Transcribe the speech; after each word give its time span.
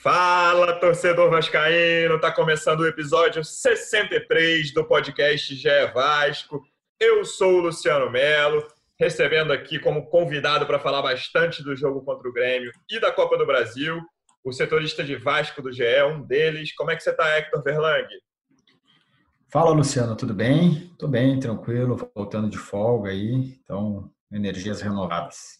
Fala, 0.00 0.78
torcedor 0.78 1.28
vascaíno! 1.28 2.20
Tá 2.20 2.30
começando 2.30 2.80
o 2.80 2.86
episódio 2.86 3.42
63 3.42 4.72
do 4.72 4.84
podcast 4.84 5.52
GE 5.56 5.68
Vasco. 5.92 6.62
Eu 7.00 7.24
sou 7.24 7.54
o 7.54 7.60
Luciano 7.62 8.08
Melo, 8.08 8.64
recebendo 8.96 9.52
aqui 9.52 9.76
como 9.76 10.06
convidado 10.06 10.64
para 10.66 10.78
falar 10.78 11.02
bastante 11.02 11.64
do 11.64 11.74
jogo 11.74 12.00
contra 12.04 12.28
o 12.28 12.32
Grêmio 12.32 12.70
e 12.88 13.00
da 13.00 13.10
Copa 13.10 13.36
do 13.36 13.44
Brasil, 13.44 14.00
o 14.44 14.52
setorista 14.52 15.02
de 15.02 15.16
Vasco 15.16 15.60
do 15.60 15.72
GE, 15.72 15.82
um 16.04 16.22
deles. 16.22 16.72
Como 16.76 16.92
é 16.92 16.96
que 16.96 17.02
você 17.02 17.10
está, 17.10 17.36
Hector 17.36 17.60
Verlang? 17.64 18.06
Fala, 19.48 19.70
Luciano, 19.70 20.14
tudo 20.14 20.32
bem? 20.32 20.94
Tô 20.96 21.08
bem, 21.08 21.40
tranquilo, 21.40 21.96
voltando 22.14 22.48
de 22.48 22.56
folga 22.56 23.10
aí, 23.10 23.58
então, 23.64 24.08
energias 24.30 24.80
renovadas 24.80 25.57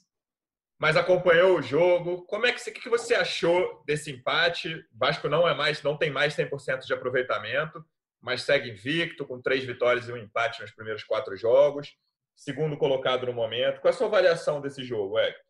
mas 0.79 0.97
acompanhou 0.97 1.59
o 1.59 1.63
jogo. 1.63 2.25
Como 2.27 2.47
é 2.47 2.53
que 2.53 2.61
você, 2.61 2.71
que 2.71 2.89
você 2.89 3.15
achou 3.15 3.83
desse 3.85 4.11
empate? 4.11 4.85
Vasco 4.93 5.29
não 5.29 5.47
é 5.47 5.55
mais, 5.55 5.83
não 5.83 5.97
tem 5.97 6.11
mais 6.11 6.37
100% 6.37 6.87
de 6.87 6.95
aproveitamento, 6.95 7.85
mas 8.21 8.43
segue 8.43 8.71
invicto 8.71 9.27
com 9.27 9.43
três 9.43 9.65
vitórias 9.65 10.09
e 10.09 10.13
um 10.13 10.17
empate 10.17 10.63
nos 10.63 10.71
primeiros 10.71 11.03
quatro 11.03 11.37
jogos. 11.37 11.97
Segundo 12.37 12.77
colocado 12.77 13.27
no 13.27 13.33
momento. 13.33 13.81
Qual 13.81 13.91
é 13.91 13.95
a 13.95 13.99
sua 13.99 14.07
avaliação 14.07 14.61
desse 14.61 14.85
jogo, 14.85 15.19
Hector? 15.19 15.43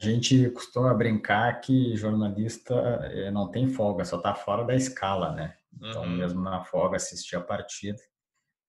A 0.00 0.04
gente 0.04 0.50
costuma 0.50 0.94
brincar 0.94 1.60
que 1.60 1.94
jornalista 1.96 2.74
eh, 3.12 3.30
não 3.30 3.50
tem 3.50 3.68
folga, 3.68 4.04
só 4.04 4.16
está 4.16 4.34
fora 4.34 4.64
da 4.64 4.74
escala, 4.74 5.32
né? 5.32 5.54
Então, 5.74 6.02
uhum. 6.02 6.16
mesmo 6.16 6.40
na 6.40 6.64
folga, 6.64 6.96
assistir 6.96 7.36
a 7.36 7.40
partida. 7.40 7.98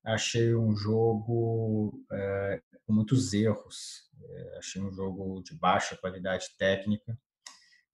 Achei 0.04 0.56
um 0.56 0.76
jogo 0.76 2.04
é, 2.12 2.62
com 2.86 2.94
muitos 2.94 3.34
erros. 3.34 4.10
É, 4.24 4.58
achei 4.58 4.82
um 4.82 4.92
jogo 4.92 5.42
de 5.44 5.56
baixa 5.56 5.98
qualidade 5.98 6.46
técnica, 6.58 7.18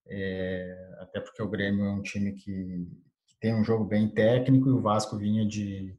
é, 0.07 0.95
até 0.99 1.19
porque 1.19 1.41
o 1.41 1.49
Grêmio 1.49 1.85
é 1.85 1.91
um 1.91 2.01
time 2.01 2.33
que, 2.33 2.87
que, 3.25 3.35
tem 3.39 3.53
um 3.53 3.63
jogo 3.63 3.85
bem 3.85 4.09
técnico 4.09 4.69
e 4.69 4.71
o 4.71 4.81
Vasco 4.81 5.17
vinha 5.17 5.45
de, 5.45 5.97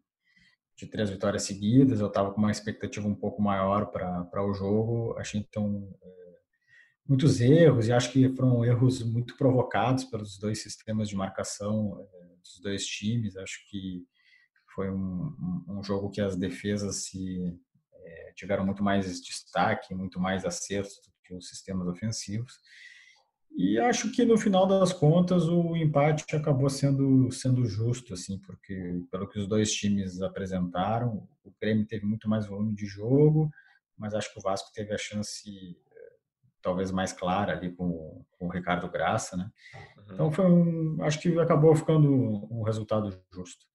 de 0.77 0.87
três 0.87 1.11
vitórias 1.11 1.43
seguidas. 1.43 2.01
Eu 2.01 2.09
estava 2.09 2.33
com 2.33 2.41
uma 2.41 2.51
expectativa 2.51 3.07
um 3.07 3.15
pouco 3.15 3.41
maior 3.43 3.87
para 3.87 4.45
o 4.45 4.55
jogo. 4.55 5.15
Achei 5.19 5.41
então 5.41 5.95
muitos 7.07 7.41
erros 7.41 7.89
e 7.89 7.93
acho 7.93 8.13
que 8.13 8.29
foram 8.35 8.65
erros 8.65 9.03
muito 9.03 9.37
provocados 9.37 10.05
pelos 10.05 10.39
dois 10.39 10.63
sistemas 10.63 11.09
de 11.09 11.17
marcação 11.17 12.07
dos 12.43 12.61
dois 12.61 12.85
times. 12.87 13.37
Acho 13.37 13.59
que 13.69 14.07
foi 14.75 14.91
um, 14.91 15.65
um, 15.69 15.83
jogo 15.83 16.11
que 16.11 16.21
as 16.21 16.37
defesas 16.37 17.05
se 17.05 17.59
é, 17.95 18.33
tiveram 18.35 18.65
muito 18.65 18.83
mais 18.83 19.21
destaque, 19.21 19.95
muito 19.95 20.21
mais 20.21 20.45
acerto 20.45 20.95
do 21.05 21.13
que 21.25 21.35
os 21.35 21.49
sistemas 21.49 21.89
ofensivos. 21.89 22.55
E 23.57 23.79
acho 23.79 24.13
que 24.13 24.25
no 24.25 24.39
final 24.39 24.67
das 24.67 24.93
contas 24.93 25.49
o 25.49 25.75
empate 25.77 26.37
acabou 26.37 26.71
sendo 26.71 27.31
sendo 27.33 27.65
justo 27.65 28.15
assim, 28.15 28.39
porque 28.39 29.03
pelo 29.11 29.29
que 29.29 29.39
os 29.39 29.49
dois 29.49 29.73
times 29.73 30.23
apresentaram, 30.23 31.29
o 31.43 31.53
Grêmio 31.61 31.87
teve 31.87 32.07
muito 32.07 32.29
mais 32.29 32.47
volume 32.47 32.75
de 32.75 32.87
jogo, 32.87 33.51
mas 33.97 34.15
acho 34.15 34.33
que 34.33 34.39
o 34.39 34.43
Vasco 34.43 34.71
teve 34.73 34.95
a 34.95 34.99
chance 34.99 35.51
é, 35.51 36.09
talvez 36.63 36.93
mais 36.93 37.13
clara 37.13 37.53
ali 37.53 37.73
com, 37.75 38.25
com 38.31 38.47
o 38.47 38.51
Ricardo 38.51 38.89
Graça, 38.89 39.37
né? 39.37 39.51
Uhum. 39.97 40.15
Então 40.15 40.31
foi 40.31 40.47
um, 40.47 41.03
acho 41.03 41.21
que 41.21 41.37
acabou 41.39 41.75
ficando 41.75 42.13
um 42.53 42.63
resultado 42.63 43.11
justo. 43.33 43.67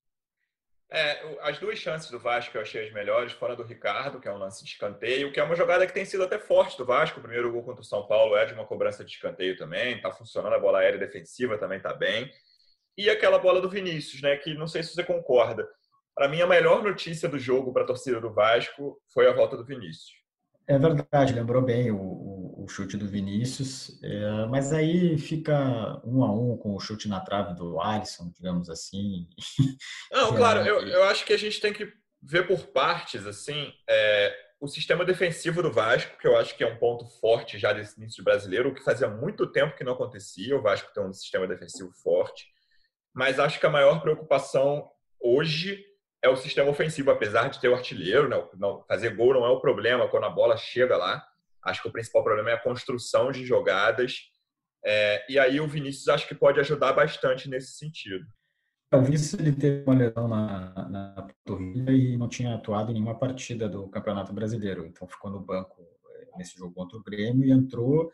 É, 0.94 1.40
as 1.42 1.58
duas 1.58 1.80
chances 1.80 2.12
do 2.12 2.20
Vasco 2.20 2.52
que 2.52 2.58
eu 2.58 2.62
achei 2.62 2.86
as 2.86 2.94
melhores 2.94 3.32
foram 3.32 3.56
do 3.56 3.64
Ricardo, 3.64 4.20
que 4.20 4.28
é 4.28 4.32
um 4.32 4.38
lance 4.38 4.64
de 4.64 4.70
escanteio, 4.70 5.34
que 5.34 5.40
é 5.40 5.44
uma 5.44 5.56
jogada 5.56 5.88
que 5.88 5.94
tem 5.94 6.06
sido 6.06 6.24
até 6.24 6.38
forte 6.38 6.78
do 6.78 6.86
Vasco. 6.86 7.20
O 7.20 7.24
primeiro 7.24 7.52
gol 7.52 7.64
contra 7.64 7.82
o 7.82 7.86
São 7.86 8.06
Paulo 8.06 8.36
é 8.36 8.46
de 8.46 8.54
uma 8.54 8.64
cobrança 8.64 9.04
de 9.04 9.12
escanteio 9.12 9.58
também, 9.58 10.00
tá 10.00 10.12
funcionando, 10.12 10.54
a 10.54 10.60
bola 10.60 10.80
aérea 10.80 11.00
defensiva 11.00 11.58
também 11.58 11.80
tá 11.80 11.96
bem. 11.96 12.32
E 12.96 13.10
aquela 13.10 13.40
bola 13.40 13.60
do 13.60 13.68
Vinícius, 13.68 14.22
né, 14.22 14.38
que 14.38 14.54
não 14.54 14.68
sei 14.68 14.84
se 14.84 14.94
você 14.94 15.04
concorda. 15.04 15.68
Para 16.14 16.28
mim, 16.28 16.44
a 16.44 16.48
melhor 16.48 16.84
notícia 16.84 17.28
do 17.28 17.40
jogo 17.40 17.74
para 17.74 17.82
a 17.82 17.88
torcida 17.88 18.22
do 18.22 18.32
Vasco 18.32 19.02
foi 19.12 19.28
a 19.28 19.34
volta 19.34 19.58
do 19.58 19.66
Vinícius. 19.66 20.14
É 20.68 20.78
verdade, 20.78 21.34
lembrou 21.34 21.64
bem 21.64 21.90
o, 21.90 21.98
o, 22.64 22.68
chute 22.68 22.98
do 22.98 23.08
Vinícius, 23.08 24.00
é, 24.04 24.46
mas 24.48 24.72
aí 24.72 25.18
fica 25.18 26.02
um 26.04 26.24
a 26.24 26.32
um 26.32 26.58
com 26.58 26.76
o 26.76 26.80
chute 26.80 27.08
na 27.08 27.20
trave 27.20 27.56
do 27.56 27.80
Alisson, 27.82 28.32
digamos 28.36 28.70
assim. 28.70 29.28
Não, 30.12 30.36
claro, 30.36 30.62
eu, 30.62 30.82
eu 30.88 31.04
acho 31.04 31.26
que 31.26 31.34
a 31.34 31.38
gente 31.38 31.60
tem 31.60 31.74
que 31.74 31.92
ver 32.22 32.48
por 32.48 32.68
partes, 32.68 33.26
assim, 33.26 33.74
é, 33.90 34.36
o 34.60 34.68
sistema 34.68 35.04
defensivo 35.04 35.62
do 35.62 35.72
Vasco, 35.72 36.18
que 36.18 36.26
eu 36.26 36.38
acho 36.38 36.56
que 36.56 36.64
é 36.64 36.68
um 36.68 36.78
ponto 36.78 37.06
forte 37.20 37.60
já 37.60 37.74
desse 37.74 38.00
início 38.00 38.24
brasileiro, 38.24 38.70
o 38.70 38.74
que 38.74 38.84
fazia 38.84 39.10
muito 39.10 39.46
tempo 39.52 39.76
que 39.76 39.84
não 39.84 39.94
acontecia, 39.94 40.56
o 40.56 40.62
Vasco 40.62 40.94
tem 40.94 41.04
um 41.04 41.14
sistema 41.14 41.46
defensivo 41.46 41.92
forte, 42.02 42.48
mas 43.14 43.40
acho 43.40 43.60
que 43.60 43.66
a 43.66 43.70
maior 43.70 44.02
preocupação 44.02 44.90
hoje 45.20 45.84
é 46.24 46.30
o 46.30 46.38
sistema 46.38 46.72
ofensivo, 46.72 47.12
apesar 47.12 47.50
de 47.50 47.60
ter 47.60 47.68
o 47.68 47.76
artilheiro, 47.76 48.30
né? 48.30 48.42
não, 48.58 48.82
fazer 48.86 49.14
gol 49.14 49.34
não 49.34 49.46
é 49.46 49.50
o 49.50 49.60
problema 49.60 50.08
quando 50.08 50.24
a 50.24 50.30
bola 50.30 50.56
chega 50.56 50.96
lá. 50.96 51.28
Acho 51.64 51.82
que 51.82 51.88
o 51.88 51.92
principal 51.92 52.24
problema 52.24 52.50
é 52.52 52.54
a 52.54 52.62
construção 52.62 53.32
de 53.32 53.46
jogadas. 53.46 54.32
É, 54.86 55.26
e 55.32 55.40
aí 55.40 55.60
o 55.62 55.68
Vinícius 55.68 56.10
acho 56.10 56.28
que 56.28 56.36
pode 56.36 56.60
ajudar 56.60 56.94
bastante 56.94 57.50
nesse 57.50 57.74
sentido. 57.74 58.26
É, 58.92 58.98
o 58.98 59.02
Vinícius 59.02 59.40
ele 59.40 59.54
teve 59.54 59.84
uma 59.84 59.96
lesão 59.96 60.28
na, 60.28 60.90
na 60.90 61.28
e 61.90 62.18
não 62.18 62.28
tinha 62.28 62.54
atuado 62.56 62.92
em 62.92 62.96
nenhuma 62.96 63.18
partida 63.18 63.68
do 63.70 63.88
Campeonato 63.88 64.34
Brasileiro. 64.34 64.86
Então 64.86 65.08
ficou 65.08 65.32
no 65.32 65.40
banco 65.40 65.82
é, 66.16 66.38
nesse 66.38 66.58
jogo 66.58 66.74
contra 66.74 66.98
o 66.98 67.04
Grêmio 67.04 67.48
e 67.48 67.52
entrou. 67.52 68.12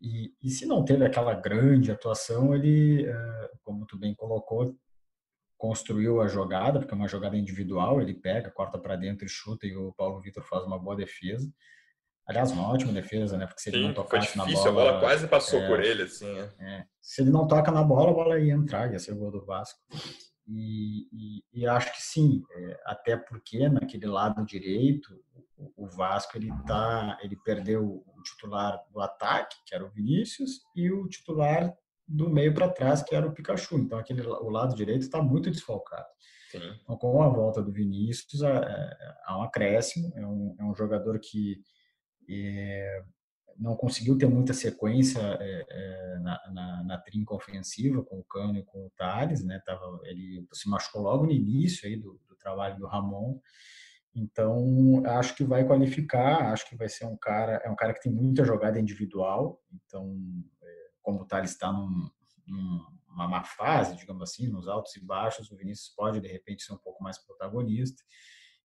E, 0.00 0.34
e 0.42 0.50
se 0.50 0.66
não 0.66 0.84
teve 0.84 1.04
aquela 1.04 1.34
grande 1.34 1.90
atuação, 1.90 2.54
ele, 2.54 3.06
é, 3.06 3.50
como 3.62 3.86
tu 3.86 3.98
bem 3.98 4.14
colocou, 4.14 4.76
construiu 5.56 6.20
a 6.20 6.28
jogada, 6.28 6.78
porque 6.78 6.92
é 6.92 6.96
uma 6.96 7.08
jogada 7.08 7.36
individual, 7.36 8.02
ele 8.02 8.12
pega, 8.12 8.50
corta 8.50 8.78
para 8.78 8.96
dentro 8.96 9.24
e 9.24 9.28
chuta, 9.28 9.66
e 9.66 9.74
o 9.74 9.94
Paulo 9.94 10.20
Vitor 10.20 10.44
faz 10.44 10.62
uma 10.64 10.78
boa 10.78 10.94
defesa. 10.94 11.50
Aliás, 12.26 12.50
uma 12.52 12.72
ótima 12.72 12.92
defesa, 12.92 13.36
né? 13.36 13.46
Porque 13.46 13.60
se 13.60 13.70
Sim, 13.70 13.76
ele 13.76 13.86
não 13.88 13.94
tocasse 13.94 14.36
na 14.36 14.44
bola. 14.46 14.68
A 14.68 14.72
bola 14.72 15.00
quase 15.00 15.28
passou 15.28 15.60
é, 15.60 15.66
por 15.66 15.80
ele, 15.82 16.04
assim. 16.04 16.26
É. 16.26 16.50
É. 16.60 16.84
Se 17.00 17.20
ele 17.22 17.30
não 17.30 17.46
toca 17.46 17.70
na 17.70 17.82
bola, 17.82 18.10
a 18.10 18.14
bola 18.14 18.40
ia 18.40 18.54
entrar, 18.54 18.90
ia 18.90 18.98
ser 18.98 19.12
o 19.12 19.16
gol 19.16 19.30
do 19.30 19.44
Vasco. 19.44 19.78
E, 20.46 21.06
e, 21.12 21.44
e 21.52 21.66
acho 21.66 21.92
que 21.92 22.02
sim, 22.02 22.42
é, 22.50 22.80
até 22.84 23.16
porque 23.16 23.68
naquele 23.68 24.06
lado 24.06 24.44
direito, 24.44 25.08
o, 25.56 25.84
o 25.84 25.86
Vasco 25.86 26.36
ele 26.36 26.50
tá, 26.66 27.18
ele 27.22 27.36
perdeu 27.44 27.84
o 27.84 28.22
titular 28.22 28.78
do 28.90 29.00
ataque, 29.00 29.56
que 29.66 29.74
era 29.74 29.84
o 29.84 29.90
Vinícius, 29.90 30.60
e 30.74 30.90
o 30.90 31.06
titular 31.08 31.74
do 32.06 32.28
meio 32.30 32.52
para 32.54 32.68
trás, 32.68 33.02
que 33.02 33.14
era 33.14 33.26
o 33.26 33.32
Pikachu. 33.32 33.78
Então, 33.78 33.98
aquele, 33.98 34.22
o 34.22 34.48
lado 34.50 34.74
direito 34.74 35.02
está 35.02 35.22
muito 35.22 35.50
desfalcado. 35.50 36.06
Sim. 36.50 36.60
Então, 36.82 36.96
com 36.96 37.22
a 37.22 37.28
volta 37.28 37.62
do 37.62 37.72
Vinícius, 37.72 38.42
há 38.42 39.38
um 39.38 39.42
acréscimo. 39.42 40.12
É 40.16 40.26
um, 40.26 40.56
é 40.60 40.64
um 40.64 40.74
jogador 40.74 41.18
que 41.18 41.56
é, 42.28 43.04
não 43.58 43.76
conseguiu 43.76 44.18
ter 44.18 44.26
muita 44.26 44.52
sequência 44.52 45.20
é, 45.20 46.18
na, 46.20 46.52
na, 46.52 46.84
na, 46.84 46.98
trinca 46.98 47.34
ofensiva 47.34 48.02
com 48.02 48.18
o 48.18 48.24
Cano 48.24 48.58
e 48.58 48.64
com 48.64 48.86
o 48.86 48.90
Thales. 48.96 49.44
Né? 49.44 49.60
Tava, 49.64 50.00
ele 50.04 50.46
se 50.52 50.68
machucou 50.68 51.02
logo 51.02 51.26
no 51.26 51.32
início 51.32 51.88
aí 51.88 51.96
do, 51.96 52.20
do 52.28 52.36
trabalho 52.36 52.76
do 52.76 52.86
Ramon. 52.86 53.38
Então, 54.14 55.02
acho 55.06 55.34
que 55.34 55.42
vai 55.42 55.66
qualificar, 55.66 56.52
acho 56.52 56.68
que 56.68 56.76
vai 56.76 56.88
ser 56.88 57.04
um 57.04 57.16
cara, 57.16 57.60
é 57.64 57.70
um 57.70 57.74
cara 57.74 57.92
que 57.92 58.00
tem 58.00 58.12
muita 58.12 58.44
jogada 58.44 58.78
individual, 58.78 59.60
então 59.74 60.16
como 61.04 61.22
o 61.22 61.26
Thales 61.26 61.50
está 61.50 61.70
num, 61.70 62.10
numa 62.46 63.28
má 63.28 63.44
fase, 63.44 63.96
digamos 63.96 64.22
assim, 64.22 64.48
nos 64.48 64.66
altos 64.66 64.96
e 64.96 65.04
baixos, 65.04 65.50
o 65.52 65.56
Vinícius 65.56 65.94
pode, 65.94 66.20
de 66.20 66.28
repente, 66.28 66.64
ser 66.64 66.72
um 66.72 66.78
pouco 66.78 67.02
mais 67.02 67.18
protagonista. 67.18 68.02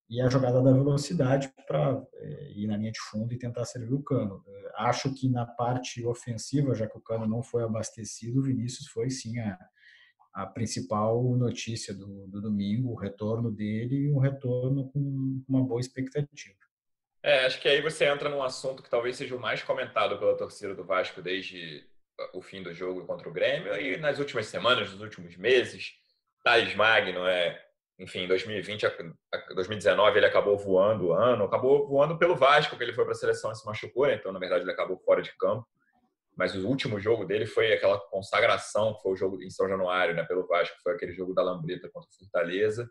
E 0.09 0.19
a 0.21 0.29
jogada 0.29 0.61
da 0.61 0.71
velocidade 0.71 1.53
para 1.67 2.01
é, 2.15 2.51
ir 2.51 2.67
na 2.67 2.77
linha 2.77 2.91
de 2.91 2.99
fundo 2.99 3.31
e 3.33 3.37
tentar 3.37 3.63
servir 3.65 3.93
o 3.93 4.01
Cano. 4.01 4.43
É, 4.47 4.71
acho 4.83 5.13
que 5.13 5.29
na 5.29 5.45
parte 5.45 6.03
ofensiva, 6.05 6.73
já 6.73 6.87
que 6.87 6.97
o 6.97 7.01
Cano 7.01 7.27
não 7.27 7.43
foi 7.43 7.63
abastecido, 7.63 8.39
o 8.39 8.43
Vinícius 8.43 8.87
foi 8.87 9.09
sim 9.09 9.39
a, 9.39 9.57
a 10.33 10.45
principal 10.47 11.21
notícia 11.35 11.93
do, 11.93 12.27
do 12.27 12.41
domingo, 12.41 12.91
o 12.91 12.95
retorno 12.95 13.51
dele 13.51 13.95
e 13.95 14.11
um 14.11 14.19
retorno 14.19 14.89
com 14.91 15.43
uma 15.47 15.63
boa 15.63 15.79
expectativa. 15.79 16.57
É, 17.21 17.45
acho 17.45 17.61
que 17.61 17.67
aí 17.67 17.81
você 17.81 18.05
entra 18.05 18.29
num 18.29 18.41
assunto 18.41 18.81
que 18.81 18.89
talvez 18.89 19.17
seja 19.17 19.35
o 19.35 19.39
mais 19.39 19.61
comentado 19.61 20.17
pela 20.17 20.37
torcida 20.37 20.73
do 20.73 20.85
Vasco 20.85 21.21
desde 21.21 21.85
o 22.33 22.41
fim 22.41 22.63
do 22.63 22.73
jogo 22.73 23.05
contra 23.05 23.29
o 23.29 23.33
Grêmio 23.33 23.75
e 23.79 23.97
nas 23.97 24.19
últimas 24.19 24.47
semanas, 24.47 24.91
nos 24.91 25.01
últimos 25.01 25.35
meses, 25.35 25.93
Thales 26.43 26.75
Magno, 26.75 27.25
é, 27.25 27.61
enfim, 27.99 28.27
2020, 28.27 28.87
2019 29.53 30.17
ele 30.17 30.25
acabou 30.25 30.57
voando 30.57 31.07
o 31.07 31.13
ano, 31.13 31.43
acabou 31.43 31.85
voando 31.85 32.17
pelo 32.17 32.35
Vasco, 32.35 32.77
que 32.77 32.83
ele 32.83 32.93
foi 32.93 33.03
para 33.03 33.11
a 33.11 33.15
seleção 33.15 33.51
e 33.51 33.55
se 33.55 33.65
machucou, 33.65 34.07
né? 34.07 34.15
então 34.15 34.31
na 34.31 34.39
verdade 34.39 34.63
ele 34.63 34.71
acabou 34.71 34.97
fora 34.97 35.21
de 35.21 35.35
campo. 35.37 35.67
Mas 36.37 36.55
o 36.55 36.65
último 36.65 36.97
jogo 36.97 37.25
dele 37.25 37.45
foi 37.45 37.73
aquela 37.73 37.99
consagração, 37.99 38.93
que 38.93 39.01
foi 39.01 39.11
o 39.11 39.15
jogo 39.17 39.43
em 39.43 39.49
São 39.49 39.67
Januário, 39.67 40.15
né, 40.15 40.23
pelo 40.23 40.47
Vasco, 40.47 40.77
foi 40.81 40.93
aquele 40.93 41.11
jogo 41.11 41.33
da 41.33 41.41
Lambreta 41.41 41.89
contra 41.89 42.09
o 42.09 42.13
Fortaleza, 42.13 42.89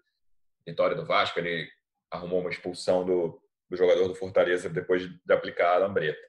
vitória 0.67 0.95
do 0.95 1.07
Vasco, 1.07 1.39
ele 1.39 1.67
arrumou 2.11 2.41
uma 2.41 2.51
expulsão 2.51 3.07
do, 3.07 3.41
do 3.71 3.77
jogador 3.77 4.07
do 4.07 4.15
Fortaleza 4.15 4.69
depois 4.69 5.09
de 5.09 5.33
aplicar 5.33 5.75
a 5.75 5.79
Lambreta. 5.79 6.21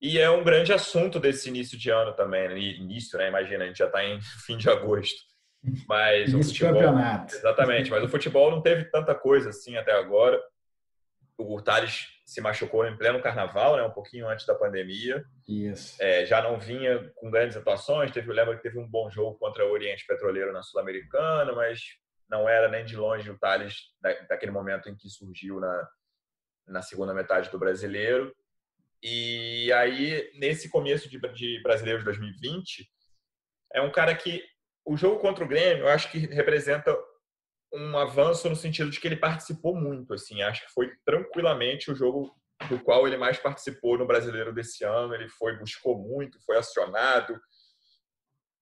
E 0.00 0.18
é 0.18 0.28
um 0.28 0.44
grande 0.44 0.74
assunto 0.74 1.18
desse 1.18 1.48
início 1.48 1.78
de 1.78 1.90
ano 1.90 2.14
também, 2.14 2.48
né? 2.48 2.58
início, 2.58 3.18
né? 3.18 3.28
Imagina, 3.28 3.64
a 3.64 3.66
gente 3.66 3.78
já 3.78 3.86
está 3.86 4.04
em 4.04 4.20
fim 4.44 4.58
de 4.58 4.68
agosto. 4.68 5.16
Mas 5.88 6.32
o 6.34 6.42
futebol, 6.42 6.74
campeonato. 6.74 7.34
Exatamente, 7.34 7.90
mas 7.90 8.02
o 8.02 8.08
futebol 8.08 8.50
não 8.50 8.62
teve 8.62 8.84
tanta 8.84 9.14
coisa 9.14 9.50
assim 9.50 9.76
até 9.76 9.92
agora. 9.92 10.40
O 11.38 11.60
Thales 11.60 12.08
se 12.24 12.40
machucou 12.40 12.86
em 12.86 12.96
pleno 12.96 13.22
carnaval, 13.22 13.76
né, 13.76 13.82
um 13.82 13.90
pouquinho 13.90 14.28
antes 14.28 14.46
da 14.46 14.54
pandemia. 14.54 15.24
Isso. 15.46 15.96
É, 16.02 16.26
já 16.26 16.42
não 16.42 16.58
vinha 16.58 17.12
com 17.14 17.30
grandes 17.30 17.56
atuações. 17.56 18.10
Teve, 18.10 18.32
lembra 18.32 18.56
que 18.56 18.62
teve 18.62 18.78
um 18.78 18.88
bom 18.88 19.10
jogo 19.10 19.38
contra 19.38 19.64
o 19.64 19.70
Oriente 19.70 20.06
Petroleiro 20.06 20.52
na 20.52 20.62
Sul-Americana, 20.62 21.52
mas 21.52 21.80
não 22.28 22.48
era 22.48 22.68
nem 22.68 22.84
de 22.84 22.96
longe 22.96 23.30
o 23.30 23.38
Thales 23.38 23.76
da, 24.00 24.12
daquele 24.28 24.50
momento 24.50 24.88
em 24.88 24.96
que 24.96 25.08
surgiu 25.08 25.60
na, 25.60 25.88
na 26.66 26.82
segunda 26.82 27.14
metade 27.14 27.50
do 27.50 27.58
brasileiro. 27.58 28.34
E 29.02 29.70
aí, 29.72 30.30
nesse 30.34 30.68
começo 30.68 31.08
de, 31.08 31.18
de 31.32 31.62
brasileiro 31.62 32.00
de 32.00 32.06
2020, 32.06 32.90
é 33.72 33.80
um 33.80 33.92
cara 33.92 34.14
que 34.14 34.42
o 34.86 34.96
jogo 34.96 35.18
contra 35.18 35.44
o 35.44 35.48
Grêmio, 35.48 35.84
eu 35.84 35.88
acho 35.88 36.10
que 36.10 36.18
representa 36.18 36.96
um 37.74 37.98
avanço 37.98 38.48
no 38.48 38.54
sentido 38.54 38.88
de 38.88 39.00
que 39.00 39.08
ele 39.08 39.16
participou 39.16 39.74
muito, 39.74 40.14
assim, 40.14 40.40
acho 40.40 40.64
que 40.64 40.72
foi 40.72 40.92
tranquilamente 41.04 41.90
o 41.90 41.96
jogo 41.96 42.32
do 42.68 42.78
qual 42.78 43.06
ele 43.06 43.16
mais 43.16 43.36
participou 43.36 43.98
no 43.98 44.06
Brasileiro 44.06 44.54
desse 44.54 44.84
ano, 44.84 45.12
ele 45.12 45.28
foi 45.28 45.58
buscou 45.58 45.98
muito, 45.98 46.42
foi 46.46 46.56
acionado, 46.56 47.38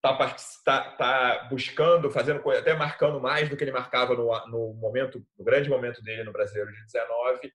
tá, 0.02 0.34
tá, 0.64 0.90
tá 0.92 1.48
buscando, 1.50 2.10
fazendo 2.10 2.42
até 2.50 2.74
marcando 2.74 3.20
mais 3.20 3.48
do 3.48 3.56
que 3.56 3.62
ele 3.62 3.70
marcava 3.70 4.14
no, 4.14 4.26
no 4.48 4.74
momento, 4.74 5.24
no 5.38 5.44
grande 5.44 5.68
momento 5.68 6.02
dele 6.02 6.24
no 6.24 6.32
Brasileiro 6.32 6.72
de 6.72 6.82
19, 6.86 7.52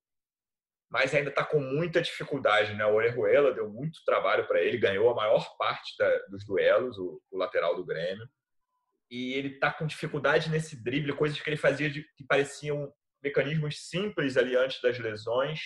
mas 0.92 1.14
ainda 1.14 1.30
está 1.30 1.44
com 1.44 1.60
muita 1.60 2.02
dificuldade, 2.02 2.74
né? 2.74 2.86
O 2.86 2.96
Orejuela 2.96 3.54
deu 3.54 3.70
muito 3.70 4.04
trabalho 4.06 4.48
para 4.48 4.62
ele, 4.62 4.78
ganhou 4.78 5.10
a 5.10 5.16
maior 5.16 5.56
parte 5.58 5.96
da, 5.98 6.20
dos 6.28 6.46
duelos, 6.46 6.98
o, 6.98 7.22
o 7.32 7.38
lateral 7.38 7.76
do 7.76 7.86
Grêmio 7.86 8.28
e 9.10 9.34
ele 9.34 9.56
está 9.56 9.72
com 9.72 9.88
dificuldade 9.88 10.50
nesse 10.50 10.82
drible, 10.82 11.14
coisas 11.14 11.40
que 11.40 11.50
ele 11.50 11.58
fazia 11.58 11.90
de, 11.90 12.04
que 12.16 12.24
pareciam 12.28 12.92
mecanismos 13.24 13.88
simples 13.90 14.38
ali 14.38 14.56
antes 14.56 14.82
das 14.82 14.98
lesões. 15.00 15.60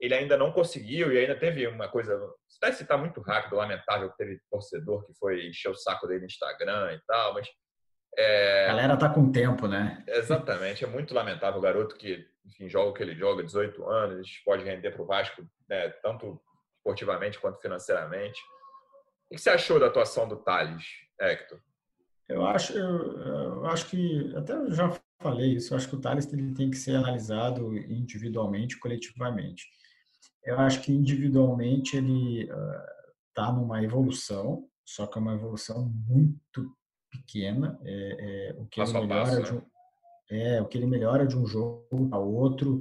Ele 0.00 0.14
ainda 0.14 0.36
não 0.36 0.50
conseguiu 0.50 1.12
e 1.12 1.18
ainda 1.18 1.38
teve 1.38 1.66
uma 1.66 1.88
coisa. 1.88 2.18
Se 2.48 2.58
vai 2.60 2.72
citar 2.72 2.98
muito 2.98 3.20
rápido, 3.20 3.56
lamentável, 3.56 4.10
que 4.10 4.16
teve 4.16 4.40
torcedor 4.50 5.06
que 5.06 5.14
foi 5.14 5.46
encher 5.46 5.70
o 5.70 5.74
saco 5.74 6.06
dele 6.06 6.20
no 6.20 6.26
Instagram 6.26 6.94
e 6.94 7.00
tal, 7.06 7.34
mas. 7.34 7.48
É... 8.16 8.64
A 8.64 8.68
galera 8.68 8.96
tá 8.96 9.08
com 9.08 9.30
tempo, 9.30 9.66
né? 9.66 10.02
Exatamente, 10.06 10.84
é 10.84 10.86
muito 10.86 11.14
lamentável 11.14 11.58
o 11.58 11.62
garoto 11.62 11.96
que, 11.96 12.26
enfim, 12.44 12.68
joga 12.68 12.90
o 12.90 12.94
que 12.94 13.02
ele 13.02 13.14
joga, 13.14 13.42
18 13.42 13.84
anos, 13.88 14.40
pode 14.44 14.64
render 14.64 14.92
para 14.92 15.02
o 15.02 15.06
Vasco, 15.06 15.44
né, 15.68 15.88
tanto 16.00 16.40
esportivamente 16.76 17.40
quanto 17.40 17.60
financeiramente. 17.60 18.40
O 19.30 19.34
que 19.34 19.40
você 19.40 19.50
achou 19.50 19.80
da 19.80 19.86
atuação 19.86 20.28
do 20.28 20.36
Thales, 20.36 20.84
Hector? 21.20 21.60
Eu 22.28 22.46
acho, 22.46 22.72
eu, 22.72 23.18
eu, 23.18 23.66
acho 23.66 23.86
que, 23.90 24.34
até 24.34 24.54
eu 24.54 24.72
já 24.72 24.98
falei 25.20 25.54
isso, 25.54 25.72
eu 25.72 25.76
acho 25.76 25.88
que 25.88 25.96
o 25.96 26.00
Thales 26.00 26.30
ele 26.32 26.54
tem 26.54 26.70
que 26.70 26.76
ser 26.76 26.96
analisado 26.96 27.76
individualmente, 27.76 28.78
coletivamente. 28.78 29.66
Eu 30.42 30.58
acho 30.58 30.80
que 30.82 30.92
individualmente 30.92 31.96
ele 31.96 32.48
está 33.28 33.50
uh, 33.50 33.54
numa 33.54 33.82
evolução, 33.82 34.68
só 34.84 35.06
que 35.06 35.18
é 35.18 35.20
uma 35.20 35.34
evolução 35.34 35.86
muito 36.06 36.74
pequena. 37.10 37.78
É, 37.82 38.50
é 38.50 38.54
o 38.58 38.66
que 38.66 38.80
passo 38.80 38.96
ele 38.96 39.06
melhora 39.06 39.30
passo, 39.30 39.42
de 39.42 39.52
um, 39.52 39.62
né? 40.30 40.56
é 40.56 40.62
o 40.62 40.66
que 40.66 40.78
ele 40.78 40.86
melhora 40.86 41.26
de 41.26 41.36
um 41.36 41.46
jogo 41.46 42.08
para 42.08 42.18
outro 42.18 42.80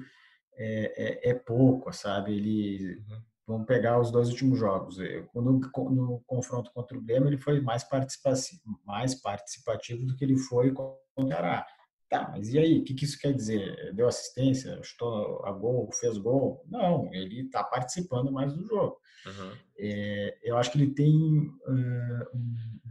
é, 0.55 1.29
é, 1.29 1.31
é 1.31 1.33
pouco, 1.33 1.91
sabe? 1.91 2.33
Ele 2.33 2.97
uhum 3.09 3.32
Vamos 3.45 3.67
pegar 3.67 3.99
os 3.99 4.11
dois 4.11 4.29
últimos 4.29 4.57
jogos. 4.57 4.97
No, 5.33 5.59
no 5.89 6.23
confronto 6.25 6.71
contra 6.71 6.97
o 6.97 7.01
Grêmio, 7.01 7.27
ele 7.27 7.37
foi 7.37 7.59
mais 7.59 7.83
participativo, 7.83 8.61
mais 8.85 9.15
participativo 9.15 10.05
do 10.05 10.15
que 10.15 10.23
ele 10.23 10.37
foi 10.37 10.71
contra 10.71 10.97
o 11.17 11.27
Ceará. 11.27 11.67
Tá, 12.09 12.29
mas 12.29 12.53
e 12.53 12.59
aí? 12.59 12.79
O 12.79 12.83
que, 12.83 12.93
que 12.93 13.05
isso 13.05 13.19
quer 13.19 13.33
dizer? 13.33 13.93
Deu 13.95 14.07
assistência? 14.07 14.79
Chutou 14.83 15.43
a 15.45 15.51
gol? 15.51 15.91
Fez 15.93 16.17
gol? 16.17 16.63
Não, 16.69 17.11
ele 17.13 17.41
está 17.41 17.63
participando 17.63 18.31
mais 18.31 18.53
do 18.53 18.63
jogo. 18.63 18.97
Uhum. 19.25 19.57
É, 19.79 20.37
eu 20.43 20.55
acho 20.57 20.71
que 20.71 20.77
ele 20.77 20.93
tem 20.93 21.47
uh, 21.47 22.37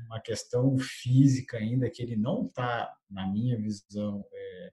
uma 0.07 0.21
questão 0.21 0.77
física 0.77 1.57
ainda 1.57 1.89
que 1.89 2.03
ele 2.03 2.17
não 2.17 2.47
está, 2.47 2.93
na 3.09 3.27
minha 3.27 3.57
visão, 3.57 4.25
é, 4.33 4.73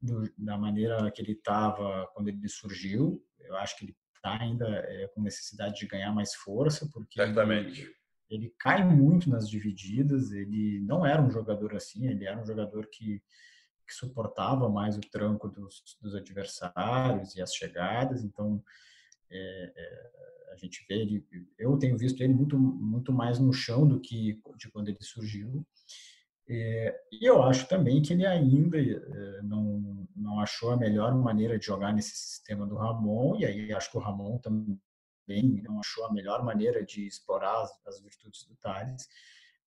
do, 0.00 0.30
da 0.36 0.58
maneira 0.58 1.10
que 1.10 1.22
ele 1.22 1.32
estava 1.32 2.06
quando 2.14 2.28
ele 2.28 2.48
surgiu. 2.48 3.24
Eu 3.40 3.56
acho 3.56 3.78
que 3.78 3.86
ele 3.86 3.96
está 4.26 4.42
ainda 4.42 4.66
é, 4.66 5.06
com 5.08 5.22
necessidade 5.22 5.76
de 5.76 5.86
ganhar 5.86 6.12
mais 6.12 6.34
força, 6.34 6.88
porque 6.92 7.20
Certamente. 7.20 7.82
Ele, 7.82 7.96
ele, 8.28 8.54
cai 8.58 8.84
muito 8.84 9.30
nas 9.30 9.48
divididas, 9.48 10.32
ele 10.32 10.80
não 10.80 11.06
era 11.06 11.22
um 11.22 11.30
jogador 11.30 11.76
assim, 11.76 12.06
ele 12.08 12.24
era 12.26 12.40
um 12.40 12.44
jogador 12.44 12.88
que, 12.88 13.22
que 13.86 13.94
suportava 13.94 14.68
mais 14.68 14.96
o 14.96 15.00
tranco 15.00 15.48
dos, 15.48 15.82
dos 16.02 16.14
adversários 16.14 17.36
e 17.36 17.42
as 17.42 17.54
chegadas, 17.54 18.24
então 18.24 18.62
é, 19.30 19.72
é, 19.76 20.52
a 20.52 20.56
gente 20.56 20.84
vê 20.88 20.96
ele, 20.96 21.26
eu 21.56 21.78
tenho 21.78 21.96
visto 21.96 22.20
ele 22.20 22.34
muito, 22.34 22.58
muito 22.58 23.12
mais 23.12 23.38
no 23.38 23.52
chão 23.52 23.86
do 23.86 24.00
que 24.00 24.40
de 24.56 24.68
quando 24.70 24.88
ele 24.88 24.98
surgiu, 25.00 25.64
é, 26.48 26.96
e 27.10 27.24
eu 27.24 27.42
acho 27.42 27.68
também 27.68 28.00
que 28.00 28.12
ele 28.12 28.24
ainda 28.24 28.78
é, 28.78 29.42
não, 29.42 30.06
não 30.14 30.38
achou 30.40 30.70
a 30.70 30.76
melhor 30.76 31.14
maneira 31.14 31.58
de 31.58 31.66
jogar 31.66 31.92
nesse 31.92 32.16
sistema 32.16 32.66
do 32.66 32.76
Ramon, 32.76 33.36
e 33.36 33.44
aí 33.44 33.72
acho 33.72 33.90
que 33.90 33.98
o 33.98 34.00
Ramon 34.00 34.38
também 34.38 34.80
não 35.62 35.80
achou 35.80 36.04
a 36.06 36.12
melhor 36.12 36.44
maneira 36.44 36.84
de 36.84 37.06
explorar 37.06 37.62
as, 37.62 37.86
as 37.86 38.00
virtudes 38.00 38.44
do 38.44 38.54
Thales, 38.56 39.08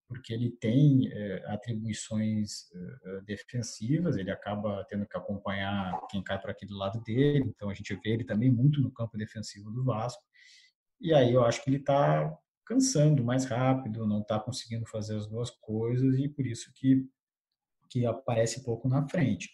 porque 0.08 0.34
ele 0.34 0.52
tem 0.52 1.12
é, 1.12 1.44
atribuições 1.48 2.72
é, 2.74 3.22
defensivas, 3.22 4.16
ele 4.16 4.32
acaba 4.32 4.86
tendo 4.90 5.06
que 5.06 5.18
acompanhar 5.18 6.00
quem 6.10 6.24
cai 6.24 6.40
para 6.40 6.52
aquele 6.52 6.74
lado 6.74 7.02
dele, 7.02 7.46
então 7.48 7.70
a 7.70 7.74
gente 7.74 7.94
vê 7.96 8.12
ele 8.12 8.24
também 8.24 8.50
muito 8.50 8.82
no 8.82 8.92
campo 8.92 9.18
defensivo 9.18 9.70
do 9.70 9.84
Vasco, 9.84 10.24
e 11.02 11.14
aí 11.14 11.34
eu 11.34 11.44
acho 11.44 11.62
que 11.62 11.70
ele 11.70 11.78
está 11.78 12.34
cansando 12.70 13.24
mais 13.24 13.46
rápido, 13.46 14.06
não 14.06 14.22
está 14.22 14.40
conseguindo 14.40 14.86
fazer 14.86 15.18
as 15.18 15.26
duas 15.26 15.50
coisas 15.50 16.20
e 16.20 16.30
por 16.30 16.46
isso 16.46 16.72
que, 16.76 17.04
que 17.90 18.06
aparece 18.06 18.64
pouco 18.64 18.88
na 18.88 19.08
frente. 19.10 19.50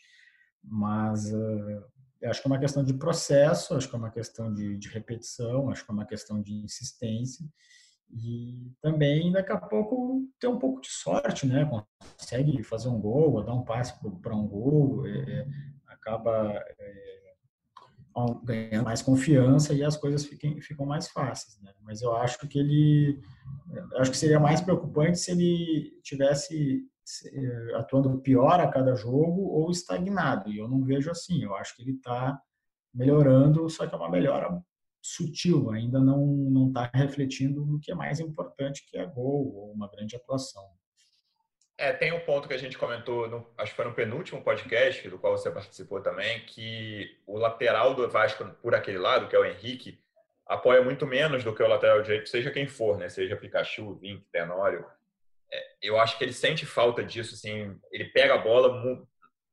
Mas 0.61 1.31
uh, 1.31 1.85
acho 2.25 2.41
que 2.41 2.47
é 2.47 2.51
uma 2.51 2.59
questão 2.59 2.83
de 2.83 2.93
processo, 2.93 3.73
acho 3.73 3.87
que 3.87 3.95
é 3.95 3.97
uma 3.97 4.11
questão 4.11 4.53
de, 4.53 4.77
de 4.77 4.89
repetição, 4.89 5.69
acho 5.69 5.85
que 5.85 5.91
é 5.91 5.93
uma 5.93 6.05
questão 6.05 6.41
de 6.41 6.53
insistência 6.55 7.47
e 8.11 8.69
também 8.81 9.31
daqui 9.31 9.53
a 9.53 9.57
pouco 9.57 10.27
ter 10.37 10.47
um 10.47 10.59
pouco 10.59 10.81
de 10.81 10.89
sorte, 10.89 11.47
né? 11.47 11.65
Consegue 12.17 12.61
fazer 12.63 12.89
um 12.89 12.99
gol, 12.99 13.33
ou 13.33 13.43
dar 13.43 13.53
um 13.53 13.63
passe 13.63 13.93
para 14.21 14.35
um 14.35 14.45
gol, 14.45 15.07
é, 15.07 15.47
acaba 15.87 16.63
é, 16.77 17.24
ganhando 18.43 18.85
mais 18.85 19.01
confiança 19.01 19.73
e 19.73 19.83
as 19.83 19.97
coisas 19.97 20.25
fiquem, 20.25 20.61
ficam 20.61 20.85
mais 20.85 21.07
fáceis, 21.09 21.59
né? 21.61 21.73
Mas 21.81 22.01
eu 22.01 22.15
acho 22.15 22.39
que 22.47 22.57
ele, 22.57 23.21
acho 23.97 24.11
que 24.11 24.17
seria 24.17 24.39
mais 24.39 24.61
preocupante 24.61 25.19
se 25.19 25.31
ele 25.31 25.99
tivesse 26.01 26.81
eh, 27.25 27.75
atuando 27.75 28.17
pior 28.19 28.59
a 28.59 28.67
cada 28.67 28.95
jogo 28.95 29.41
ou 29.49 29.69
estagnado. 29.69 30.49
E 30.49 30.57
eu 30.57 30.67
não 30.67 30.83
vejo 30.83 31.11
assim. 31.11 31.43
Eu 31.43 31.55
acho 31.55 31.75
que 31.75 31.81
ele 31.81 31.91
está 31.91 32.39
melhorando, 32.93 33.69
só 33.69 33.85
que 33.85 33.93
é 33.93 33.97
uma 33.97 34.09
melhora 34.09 34.63
sutil. 35.01 35.71
Ainda 35.71 35.99
não 35.99 36.25
não 36.25 36.67
está 36.69 36.89
refletindo 36.93 37.65
no 37.65 37.79
que 37.79 37.91
é 37.91 37.95
mais 37.95 38.19
importante, 38.19 38.85
que 38.89 38.97
é 38.97 39.05
gol 39.05 39.53
ou 39.53 39.71
uma 39.73 39.89
grande 39.89 40.15
atuação. 40.15 40.63
É, 41.77 41.91
tem 41.91 42.13
um 42.13 42.21
ponto 42.21 42.47
que 42.47 42.53
a 42.53 42.57
gente 42.57 42.77
comentou, 42.77 43.27
no, 43.27 43.45
acho 43.57 43.71
que 43.71 43.75
foi 43.75 43.85
no 43.85 43.93
penúltimo 43.93 44.41
podcast, 44.41 45.09
do 45.09 45.19
qual 45.19 45.37
você 45.37 45.51
participou 45.51 46.01
também, 46.01 46.39
que 46.45 47.19
o 47.27 47.37
lateral 47.37 47.93
do 47.93 48.09
Vasco, 48.09 48.45
por 48.61 48.73
aquele 48.73 48.97
lado, 48.97 49.27
que 49.27 49.35
é 49.35 49.39
o 49.39 49.45
Henrique, 49.45 49.99
apoia 50.45 50.81
muito 50.81 51.05
menos 51.05 51.43
do 51.43 51.53
que 51.53 51.61
o 51.61 51.67
lateral 51.67 52.01
direito, 52.01 52.29
seja 52.29 52.49
quem 52.49 52.65
for, 52.65 52.97
né? 52.97 53.09
Seja 53.09 53.35
Pikachu, 53.35 53.95
Vink, 53.95 54.25
Tenório. 54.31 54.85
É, 55.51 55.63
eu 55.81 55.99
acho 55.99 56.17
que 56.17 56.23
ele 56.23 56.31
sente 56.31 56.65
falta 56.65 57.03
disso, 57.03 57.33
assim, 57.33 57.77
ele 57.91 58.05
pega 58.05 58.35
a 58.35 58.37
bola, 58.37 59.05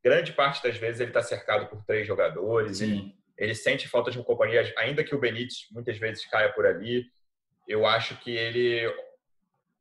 grande 0.03 0.33
parte 0.33 0.63
das 0.63 0.77
vezes 0.77 1.01
ele 1.01 1.11
está 1.11 1.23
cercado 1.23 1.67
por 1.67 1.83
três 1.85 2.07
jogadores, 2.07 2.81
ele, 2.81 3.15
ele, 3.37 3.55
sente 3.55 3.89
falta 3.89 4.13
de 4.13 4.19
uma 4.19 4.25
companhia, 4.25 4.73
ainda 4.77 5.03
que 5.03 5.15
o 5.15 5.19
Benítez 5.19 5.67
muitas 5.73 5.99
vezes 5.99 6.25
caia 6.27 6.53
por 6.53 6.67
ali, 6.67 7.05
eu 7.67 7.85
acho 7.85 8.17
que 8.17 8.37
ele 8.37 8.93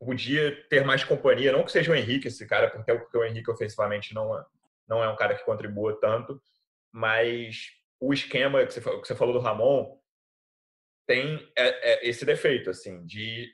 podia 0.05 0.51
ter 0.67 0.83
mais 0.83 1.03
companhia, 1.03 1.51
não 1.51 1.63
que 1.63 1.71
seja 1.71 1.91
o 1.91 1.95
Henrique 1.95 2.27
esse 2.27 2.47
cara, 2.47 2.71
porque, 2.71 3.17
o 3.17 3.23
Henrique 3.23 3.51
ofensivamente 3.51 4.15
não 4.15 4.35
é, 4.35 4.43
não 4.87 5.03
é 5.03 5.07
um 5.07 5.15
cara 5.15 5.35
que 5.35 5.45
contribua 5.45 5.99
tanto, 6.01 6.41
mas 6.91 7.67
o 7.99 8.11
esquema 8.11 8.65
que 8.65 8.73
você, 8.73 8.81
que 8.81 9.07
você 9.07 9.15
falou 9.15 9.33
do 9.33 9.39
Ramon 9.39 9.95
tem 11.05 11.47
é, 11.55 11.91
é 11.91 12.09
esse 12.09 12.25
defeito, 12.25 12.71
assim, 12.71 13.05
de 13.05 13.47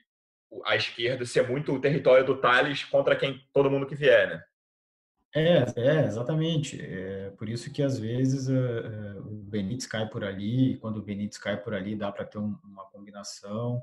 a 0.64 0.74
esquerda 0.74 1.26
ser 1.26 1.46
muito 1.46 1.74
o 1.74 1.80
território 1.80 2.24
do 2.24 2.40
Thales 2.40 2.82
contra 2.82 3.14
quem 3.14 3.46
todo 3.52 3.70
mundo 3.70 3.86
que 3.86 3.94
vier, 3.94 4.30
né? 4.30 4.44
É, 5.34 5.58
é, 5.76 6.04
exatamente. 6.06 6.80
É 6.82 7.30
por 7.36 7.46
isso 7.46 7.70
que 7.70 7.82
às 7.82 7.98
vezes 7.98 8.48
uh, 8.48 9.18
uh, 9.18 9.18
o 9.18 9.42
Benítez 9.42 9.86
cai 9.86 10.08
por 10.08 10.24
ali, 10.24 10.72
e 10.72 10.76
quando 10.78 10.96
o 10.96 11.02
Benítez 11.02 11.36
cai 11.36 11.58
por 11.62 11.74
ali 11.74 11.94
dá 11.94 12.10
para 12.10 12.24
ter 12.24 12.38
um, 12.38 12.56
uma 12.64 12.86
combinação. 12.86 13.82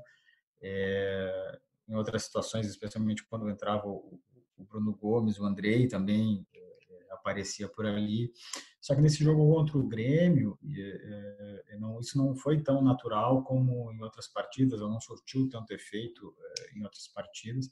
É, 0.60 1.58
em 1.88 1.94
outras 1.94 2.24
situações, 2.24 2.66
especialmente 2.66 3.24
quando 3.26 3.48
entrava 3.48 3.86
o, 3.86 4.20
Bruno 4.58 4.94
Gomes, 4.94 5.38
o 5.38 5.44
Andrei 5.44 5.86
também 5.86 6.46
é, 6.54 7.12
aparecia 7.12 7.68
por 7.68 7.84
ali. 7.84 8.32
Só 8.80 8.94
que 8.94 9.02
nesse 9.02 9.22
jogo 9.22 9.54
contra 9.54 9.76
o 9.76 9.86
Grêmio, 9.86 10.58
é, 10.66 11.76
não, 11.78 12.00
isso 12.00 12.16
não 12.16 12.34
foi 12.34 12.62
tão 12.62 12.82
natural 12.82 13.42
como 13.44 13.92
em 13.92 14.02
outras 14.02 14.28
partidas, 14.28 14.80
ou 14.80 14.88
não 14.88 15.00
surtiu 15.00 15.48
tanto 15.48 15.72
efeito 15.72 16.34
em 16.74 16.82
outras 16.84 17.06
partidas 17.08 17.70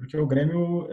porque 0.00 0.16
o 0.16 0.26
Grêmio, 0.26 0.88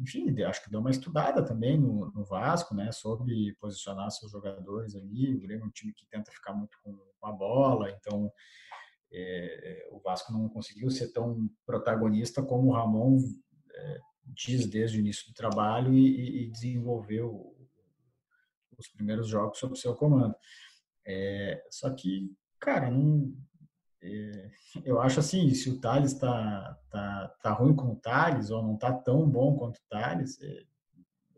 enfim, 0.00 0.42
acho 0.42 0.64
que 0.64 0.70
deu 0.70 0.80
uma 0.80 0.90
estudada 0.90 1.44
também 1.44 1.78
no, 1.78 2.24
Vasco, 2.24 2.74
né, 2.74 2.90
soube 2.90 3.54
posicionar 3.60 4.10
seus 4.10 4.32
jogadores 4.32 4.96
ali. 4.96 5.32
O 5.32 5.40
Grêmio 5.40 5.62
é 5.62 5.66
um 5.66 5.70
time 5.70 5.92
que 5.92 6.04
tenta 6.06 6.32
ficar 6.32 6.52
muito 6.52 6.76
com 6.82 6.98
a 7.22 7.30
bola, 7.30 7.88
então 7.88 8.32
é, 9.12 9.88
o 9.90 10.00
Vasco 10.00 10.32
não 10.32 10.48
conseguiu 10.48 10.90
ser 10.90 11.12
tão 11.12 11.48
protagonista 11.66 12.42
como 12.42 12.68
o 12.68 12.74
Ramon 12.74 13.18
é, 13.72 13.98
diz 14.24 14.66
desde 14.66 14.98
o 14.98 15.00
início 15.00 15.26
do 15.28 15.34
trabalho 15.34 15.92
e, 15.94 16.44
e, 16.44 16.50
desenvolveu 16.50 17.56
os 18.78 18.88
primeiros 18.88 19.28
jogos 19.28 19.58
sob 19.58 19.78
seu 19.78 19.94
comando. 19.94 20.34
É, 21.06 21.62
só 21.70 21.90
que, 21.90 22.32
cara, 22.58 22.90
não 22.90 23.34
é, 24.02 24.50
eu 24.84 25.00
acho 25.00 25.20
assim, 25.20 25.52
se 25.52 25.68
o 25.68 25.78
Thales 25.78 26.12
está 26.12 26.78
tá, 26.90 27.36
tá 27.42 27.52
ruim 27.52 27.74
com 27.74 27.92
o 27.92 27.96
Thales 27.96 28.50
ou 28.50 28.62
não 28.62 28.74
está 28.74 28.92
tão 28.92 29.28
bom 29.28 29.56
quanto 29.56 29.76
o 29.76 29.88
Thales, 29.90 30.40
é, 30.40 30.64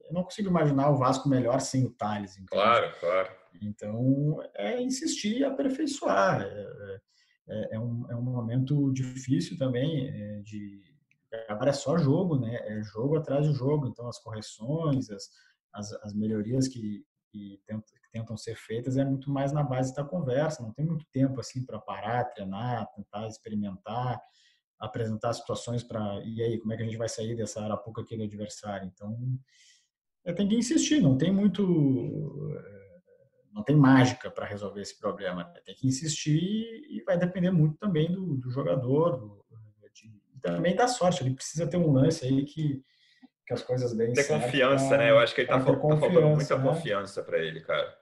eu 0.05 0.13
não 0.13 0.23
consigo 0.23 0.49
imaginar 0.49 0.91
o 0.91 0.97
Vasco 0.97 1.29
melhor 1.29 1.61
sem 1.61 1.85
o 1.85 1.91
Thales. 1.91 2.33
Entende? 2.33 2.51
Claro, 2.51 2.93
claro. 3.01 3.31
Então, 3.61 4.39
é 4.55 4.81
insistir 4.81 5.39
e 5.39 5.45
aperfeiçoar. 5.45 6.43
É, 6.43 7.01
é, 7.53 7.77
é, 7.77 7.79
um, 7.79 8.11
é 8.11 8.17
um 8.17 8.23
momento 8.23 8.93
difícil 8.93 9.59
também 9.59 10.09
é, 10.09 10.41
de... 10.41 10.83
Agora 11.49 11.71
é 11.71 11.73
só 11.75 11.97
jogo, 11.97 12.39
né? 12.39 12.55
É 12.67 12.83
jogo 12.83 13.17
atrás 13.17 13.47
de 13.47 13.55
jogo. 13.55 13.87
Então, 13.87 14.07
as 14.07 14.19
correções, 14.19 15.11
as, 15.11 15.31
as, 15.73 15.93
as 16.05 16.15
melhorias 16.15 16.69
que, 16.69 17.05
que, 17.31 17.61
tentam, 17.67 17.83
que 17.83 18.11
tentam 18.13 18.37
ser 18.37 18.55
feitas 18.55 18.97
é 18.97 19.05
muito 19.05 19.31
mais 19.31 19.53
na 19.53 19.63
base 19.63 19.95
da 19.95 20.05
conversa, 20.05 20.63
não 20.63 20.73
tem 20.73 20.85
muito 20.85 21.07
tempo 21.11 21.41
assim 21.41 21.65
para 21.65 21.79
parar, 21.79 22.25
treinar, 22.25 22.87
tentar 22.95 23.27
experimentar, 23.27 24.21
apresentar 24.79 25.33
situações 25.33 25.83
para 25.83 26.21
e 26.25 26.43
aí 26.43 26.59
como 26.59 26.73
é 26.73 26.77
que 26.77 26.83
a 26.83 26.87
gente 26.87 26.99
vai 26.99 27.09
sair 27.09 27.35
dessa 27.35 27.63
arapuca 27.63 28.03
aqui 28.03 28.17
do 28.17 28.25
adversário. 28.25 28.91
Então, 28.93 29.17
tem 30.37 30.49
que 30.49 30.57
insistir, 30.57 31.01
não 31.01 31.17
tem 31.17 31.33
muito 31.33 31.63
não 33.53 33.63
tem 33.63 33.77
mágica 33.77 34.31
para 34.31 34.47
resolver 34.47 34.81
esse 34.81 34.99
problema. 34.99 35.45
Né? 35.45 35.61
Tem 35.65 35.75
que 35.75 35.87
insistir 35.87 36.65
e 36.91 37.03
vai 37.05 37.19
depender 37.19 37.51
muito 37.51 37.77
também 37.77 38.11
do, 38.11 38.37
do 38.37 38.51
jogador, 38.51 39.17
do, 39.19 39.45
de, 39.95 40.11
também 40.41 40.75
da 40.75 40.89
sorte. 40.89 41.23
Ele 41.23 41.35
precisa 41.35 41.67
ter 41.67 41.77
um 41.77 41.93
lance 41.93 42.25
aí 42.25 42.45
que 42.45 42.83
que 43.47 43.53
as 43.53 43.63
coisas 43.63 43.93
bem 43.93 44.13
Ter 44.13 44.27
confiança, 44.27 44.89
pra, 44.89 44.99
né? 44.99 45.11
Eu 45.11 45.19
acho 45.19 45.35
que 45.35 45.43
ele 45.43 45.49
tá, 45.49 45.59
tá 45.59 45.65
faltando 45.65 46.29
muita 46.29 46.57
né? 46.57 46.65
confiança 46.65 47.23
para 47.23 47.39
ele, 47.39 47.61
cara. 47.61 47.97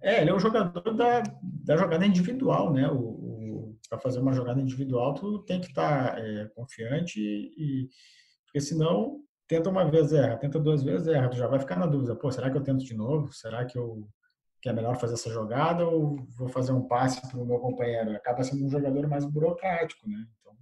É, 0.00 0.20
ele 0.20 0.30
é 0.30 0.34
um 0.34 0.40
jogador 0.40 0.92
da, 0.92 1.22
da 1.42 1.76
jogada 1.76 2.06
individual, 2.06 2.72
né? 2.72 2.88
Para 3.88 3.98
fazer 3.98 4.20
uma 4.20 4.32
jogada 4.32 4.60
individual, 4.60 5.14
tu 5.14 5.38
tem 5.40 5.60
que 5.60 5.68
estar 5.68 6.14
tá, 6.14 6.20
é, 6.20 6.46
confiante 6.54 7.20
e, 7.20 7.88
porque 8.44 8.60
senão 8.60 9.23
tenta 9.46 9.70
uma 9.70 9.84
vez 9.84 10.12
erra, 10.12 10.36
tenta 10.36 10.58
duas 10.58 10.82
vezes 10.82 11.08
erra, 11.08 11.28
tu 11.28 11.36
já 11.36 11.46
vai 11.46 11.58
ficar 11.58 11.76
na 11.76 11.86
dúvida, 11.86 12.14
pô, 12.16 12.30
será 12.30 12.50
que 12.50 12.56
eu 12.56 12.62
tento 12.62 12.84
de 12.84 12.94
novo? 12.94 13.32
Será 13.32 13.64
que 13.64 13.78
eu 13.78 14.08
que 14.60 14.68
é 14.70 14.72
melhor 14.72 14.96
fazer 14.96 15.12
essa 15.12 15.30
jogada 15.30 15.84
ou 15.86 16.16
vou 16.38 16.48
fazer 16.48 16.72
um 16.72 16.88
passe 16.88 17.20
para 17.30 17.38
o 17.38 17.44
meu 17.44 17.58
companheiro? 17.58 18.16
Acaba 18.16 18.42
sendo 18.42 18.64
um 18.64 18.70
jogador 18.70 19.06
mais 19.06 19.26
burocrático, 19.26 20.08
né? 20.08 20.26
Então, 20.40 20.56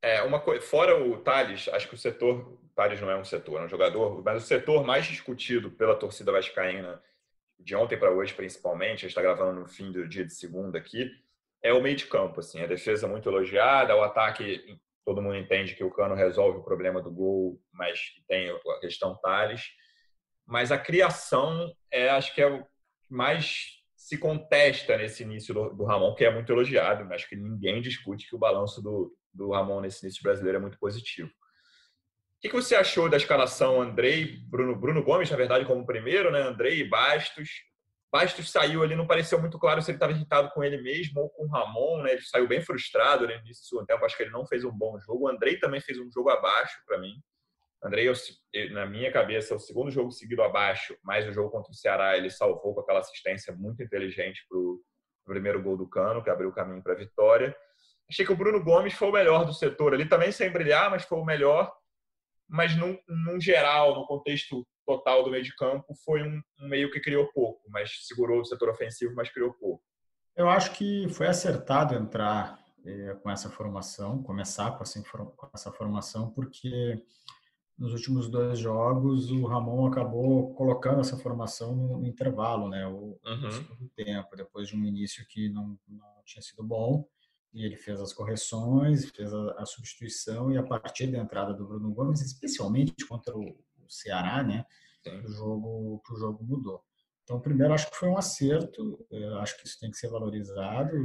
é, 0.00 0.22
uma 0.22 0.38
coisa, 0.38 0.64
fora 0.64 0.96
o 0.96 1.18
Thales, 1.18 1.68
acho 1.68 1.88
que 1.88 1.94
o 1.94 1.98
setor 1.98 2.56
Pares 2.74 3.00
não 3.00 3.10
é 3.10 3.16
um 3.16 3.24
setor, 3.24 3.60
é 3.60 3.64
um 3.64 3.68
jogador, 3.68 4.22
mas 4.24 4.42
o 4.42 4.46
setor 4.46 4.84
mais 4.84 5.04
discutido 5.06 5.70
pela 5.70 5.94
torcida 5.94 6.32
vascaína 6.32 7.02
de 7.58 7.76
ontem 7.76 7.98
para 7.98 8.10
hoje, 8.10 8.32
principalmente, 8.32 8.90
a 8.90 9.08
gente 9.08 9.08
está 9.08 9.22
gravando 9.22 9.60
no 9.60 9.66
fim 9.66 9.92
do 9.92 10.08
dia 10.08 10.24
de 10.24 10.34
segunda 10.34 10.78
aqui, 10.78 11.10
é 11.62 11.72
o 11.72 11.82
meio 11.82 11.96
de 11.96 12.06
campo. 12.06 12.40
Assim, 12.40 12.60
a 12.60 12.66
defesa 12.66 13.06
muito 13.06 13.28
elogiada, 13.28 13.94
o 13.94 14.02
ataque, 14.02 14.78
todo 15.04 15.22
mundo 15.22 15.36
entende 15.36 15.74
que 15.74 15.84
o 15.84 15.90
Cano 15.90 16.14
resolve 16.14 16.58
o 16.58 16.64
problema 16.64 17.02
do 17.02 17.10
gol, 17.10 17.60
mas 17.72 18.00
tem 18.28 18.50
a 18.50 18.80
questão 18.80 19.18
Thales. 19.20 19.62
Mas 20.46 20.72
a 20.72 20.78
criação, 20.78 21.72
é, 21.90 22.08
acho 22.10 22.34
que 22.34 22.42
é 22.42 22.46
o 22.46 22.62
que 22.62 23.12
mais 23.12 23.80
se 23.96 24.18
contesta 24.18 24.96
nesse 24.96 25.22
início 25.22 25.54
do, 25.54 25.84
Ramon, 25.84 26.14
que 26.14 26.24
é 26.24 26.32
muito 26.32 26.52
elogiado. 26.52 27.12
Acho 27.12 27.28
que 27.28 27.36
ninguém 27.36 27.80
discute 27.80 28.28
que 28.28 28.34
o 28.34 28.38
balanço 28.38 28.82
do, 28.82 29.16
do 29.32 29.50
Ramon 29.50 29.80
nesse 29.80 30.04
início 30.04 30.22
brasileiro 30.22 30.58
é 30.58 30.60
muito 30.60 30.78
positivo 30.78 31.30
que, 32.42 32.48
que 32.48 32.54
você 32.56 32.74
achou 32.74 33.08
da 33.08 33.16
escalação 33.16 33.80
Andrei, 33.80 34.36
Bruno, 34.48 34.74
Bruno 34.74 35.02
Gomes, 35.04 35.30
na 35.30 35.36
verdade, 35.36 35.64
como 35.64 35.86
primeiro, 35.86 36.32
né? 36.32 36.42
Andrei 36.42 36.80
e 36.80 36.88
Bastos. 36.88 37.48
Bastos 38.12 38.50
saiu 38.50 38.82
ali, 38.82 38.94
não 38.94 39.06
pareceu 39.06 39.40
muito 39.40 39.58
claro 39.58 39.80
se 39.80 39.90
ele 39.90 39.96
estava 39.96 40.12
irritado 40.12 40.50
com 40.50 40.62
ele 40.62 40.82
mesmo 40.82 41.22
ou 41.22 41.30
com 41.30 41.44
o 41.44 41.48
Ramon, 41.48 42.02
né? 42.02 42.12
Ele 42.12 42.20
saiu 42.20 42.46
bem 42.46 42.60
frustrado 42.60 43.26
no 43.26 43.32
início 43.32 43.62
do 43.62 43.66
segundo 43.66 43.86
tempo, 43.86 44.04
acho 44.04 44.16
que 44.16 44.22
ele 44.24 44.30
não 44.30 44.46
fez 44.46 44.64
um 44.64 44.70
bom 44.70 44.98
jogo. 45.00 45.24
O 45.24 45.28
Andrei 45.28 45.58
também 45.58 45.80
fez 45.80 45.98
um 45.98 46.10
jogo 46.12 46.28
abaixo 46.28 46.78
para 46.86 46.98
mim. 46.98 47.14
Andrei, 47.82 48.06
na 48.70 48.84
minha 48.84 49.10
cabeça, 49.10 49.54
é 49.54 49.56
o 49.56 49.60
segundo 49.60 49.90
jogo 49.90 50.12
seguido 50.12 50.42
abaixo, 50.42 50.96
mas 51.02 51.26
o 51.26 51.32
jogo 51.32 51.50
contra 51.50 51.72
o 51.72 51.74
Ceará 51.74 52.16
ele 52.16 52.30
salvou 52.30 52.74
com 52.74 52.80
aquela 52.80 53.00
assistência 53.00 53.52
muito 53.56 53.82
inteligente 53.82 54.44
para 54.46 54.58
o 54.58 54.80
primeiro 55.24 55.62
gol 55.62 55.78
do 55.78 55.88
Cano, 55.88 56.22
que 56.22 56.30
abriu 56.30 56.50
o 56.50 56.54
caminho 56.54 56.82
para 56.82 56.92
a 56.92 56.96
vitória. 56.96 57.56
Achei 58.08 58.26
que 58.26 58.32
o 58.32 58.36
Bruno 58.36 58.62
Gomes 58.62 58.92
foi 58.92 59.08
o 59.08 59.12
melhor 59.12 59.46
do 59.46 59.54
setor 59.54 59.94
ali, 59.94 60.06
também 60.06 60.30
sem 60.30 60.50
brilhar, 60.50 60.90
mas 60.90 61.04
foi 61.04 61.18
o 61.18 61.24
melhor 61.24 61.72
mas 62.52 62.76
num, 62.76 62.98
num 63.08 63.40
geral, 63.40 63.94
no 63.94 64.06
contexto 64.06 64.66
total 64.84 65.24
do 65.24 65.30
meio 65.30 65.42
de 65.42 65.56
campo, 65.56 65.94
foi 66.04 66.22
um, 66.22 66.42
um, 66.60 66.68
meio 66.68 66.90
que 66.90 67.00
criou 67.00 67.26
pouco, 67.32 67.62
mas 67.70 68.06
segurou 68.06 68.42
o 68.42 68.44
setor 68.44 68.68
ofensivo, 68.68 69.14
mas 69.14 69.30
criou 69.30 69.54
pouco. 69.54 69.82
Eu 70.36 70.50
acho 70.50 70.72
que 70.72 71.08
foi 71.08 71.28
acertado 71.28 71.94
entrar 71.94 72.62
eh, 72.84 73.16
com 73.22 73.30
essa 73.30 73.48
formação, 73.48 74.22
começar 74.22 74.72
com 74.72 74.82
essa, 74.82 75.02
com 75.02 75.50
essa 75.54 75.72
formação, 75.72 76.30
porque 76.30 77.02
nos 77.78 77.94
últimos 77.94 78.28
dois 78.28 78.58
jogos 78.58 79.30
o 79.30 79.46
Ramon 79.46 79.86
acabou 79.86 80.54
colocando 80.54 81.00
essa 81.00 81.16
formação 81.16 81.74
no, 81.74 81.98
no 82.00 82.06
intervalo, 82.06 82.68
né, 82.68 82.86
o, 82.86 83.18
uhum. 83.24 83.50
segundo 83.50 83.88
tempo, 83.96 84.36
depois 84.36 84.68
de 84.68 84.76
um 84.76 84.84
início 84.84 85.26
que 85.26 85.48
não, 85.48 85.78
não 85.88 86.22
tinha 86.26 86.42
sido 86.42 86.62
bom 86.62 87.08
e 87.52 87.64
ele 87.64 87.76
fez 87.76 88.00
as 88.00 88.12
correções, 88.12 89.10
fez 89.10 89.32
a, 89.32 89.62
a, 89.62 89.66
substituição 89.66 90.50
e 90.50 90.56
a 90.56 90.62
partir 90.62 91.08
da 91.08 91.18
entrada 91.18 91.52
do 91.52 91.66
Bruno 91.66 91.92
Gomes, 91.92 92.22
especialmente 92.22 93.06
contra 93.06 93.36
o, 93.36 93.42
o 93.42 93.88
Ceará, 93.88 94.42
né, 94.42 94.64
o 95.24 95.28
jogo, 95.28 96.02
o 96.10 96.16
jogo 96.16 96.44
mudou. 96.44 96.82
Então, 97.24 97.40
primeiro, 97.40 97.72
acho 97.72 97.90
que 97.90 97.96
foi 97.96 98.08
um 98.08 98.18
acerto, 98.18 99.04
acho 99.40 99.56
que 99.58 99.66
isso 99.66 99.78
tem 99.78 99.90
que 99.90 99.96
ser 99.96 100.08
valorizado. 100.08 100.96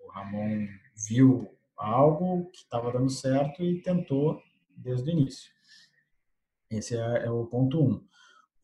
O 0.00 0.10
Ramon 0.10 0.66
viu 1.08 1.50
algo 1.76 2.50
que 2.50 2.58
estava 2.58 2.92
dando 2.92 3.10
certo 3.10 3.62
e 3.62 3.80
tentou 3.80 4.40
desde 4.76 5.10
o 5.10 5.12
início. 5.12 5.50
Esse 6.70 6.96
é, 6.96 7.24
é 7.26 7.30
o 7.30 7.46
ponto 7.46 7.80
um. 7.80 8.06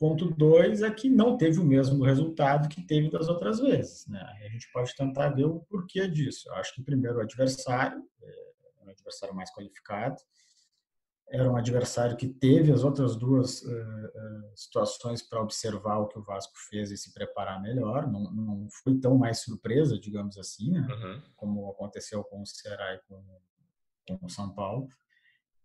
Ponto 0.00 0.30
dois 0.30 0.80
é 0.80 0.90
que 0.90 1.10
não 1.10 1.36
teve 1.36 1.60
o 1.60 1.64
mesmo 1.64 2.02
resultado 2.02 2.70
que 2.70 2.80
teve 2.80 3.10
das 3.10 3.28
outras 3.28 3.60
vezes. 3.60 4.06
Né? 4.06 4.18
A 4.18 4.48
gente 4.48 4.66
pode 4.72 4.96
tentar 4.96 5.28
ver 5.28 5.44
o 5.44 5.60
porquê 5.68 6.08
disso. 6.08 6.48
Eu 6.48 6.54
acho 6.54 6.74
que, 6.74 6.82
primeiro, 6.82 7.18
o 7.18 7.20
adversário, 7.20 8.02
é 8.22 8.84
um 8.86 8.88
adversário 8.88 9.34
mais 9.34 9.52
qualificado, 9.52 10.16
era 11.28 11.52
um 11.52 11.54
adversário 11.54 12.16
que 12.16 12.26
teve 12.26 12.72
as 12.72 12.82
outras 12.82 13.14
duas 13.14 13.60
uh, 13.60 14.56
situações 14.56 15.20
para 15.20 15.42
observar 15.42 15.98
o 15.98 16.08
que 16.08 16.18
o 16.18 16.24
Vasco 16.24 16.54
fez 16.70 16.90
e 16.90 16.96
se 16.96 17.12
preparar 17.12 17.60
melhor. 17.60 18.10
Não, 18.10 18.32
não 18.32 18.68
foi 18.82 18.98
tão 18.98 19.18
mais 19.18 19.42
surpresa, 19.42 20.00
digamos 20.00 20.38
assim, 20.38 20.70
né? 20.70 20.80
uhum. 20.80 21.22
como 21.36 21.70
aconteceu 21.70 22.24
com 22.24 22.40
o 22.40 22.46
Ceará 22.46 22.94
e 22.94 23.00
com, 23.06 23.22
com 24.18 24.26
o 24.26 24.30
São 24.30 24.54
Paulo. 24.54 24.88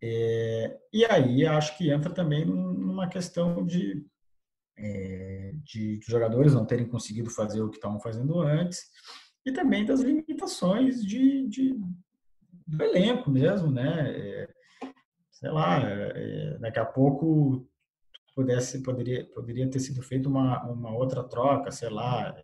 É, 0.04 0.78
e 0.92 1.06
aí 1.06 1.46
acho 1.46 1.78
que 1.78 1.90
entra 1.90 2.14
também 2.14 2.44
numa 2.46 3.08
questão 3.08 3.66
de 3.66 4.06
é, 4.78 5.54
de, 5.64 5.98
de, 5.98 6.06
jogadores 6.06 6.54
não 6.54 6.66
terem 6.66 6.88
conseguido 6.88 7.30
fazer 7.30 7.62
o 7.62 7.70
que 7.70 7.78
estavam 7.78 8.00
fazendo 8.00 8.40
antes 8.40 8.90
e 9.46 9.52
também 9.52 9.86
das 9.86 10.02
limitações 10.02 11.04
de, 11.04 11.48
de 11.48 11.80
do 12.68 12.84
elenco 12.84 13.30
mesmo, 13.30 13.72
né? 13.72 14.10
É, 14.10 14.50
sei 15.32 15.52
lá, 15.52 15.80
é, 15.82 16.58
daqui 16.60 16.80
a 16.80 16.86
pouco 16.86 17.68
pudesse 18.36 18.82
poderia 18.84 19.26
poderia 19.34 19.70
ter 19.70 19.80
sido 19.80 20.02
feita 20.02 20.28
uma, 20.28 20.64
uma 20.66 20.94
outra 20.94 21.24
troca, 21.24 21.72
sei 21.72 21.90
lá, 21.90 22.36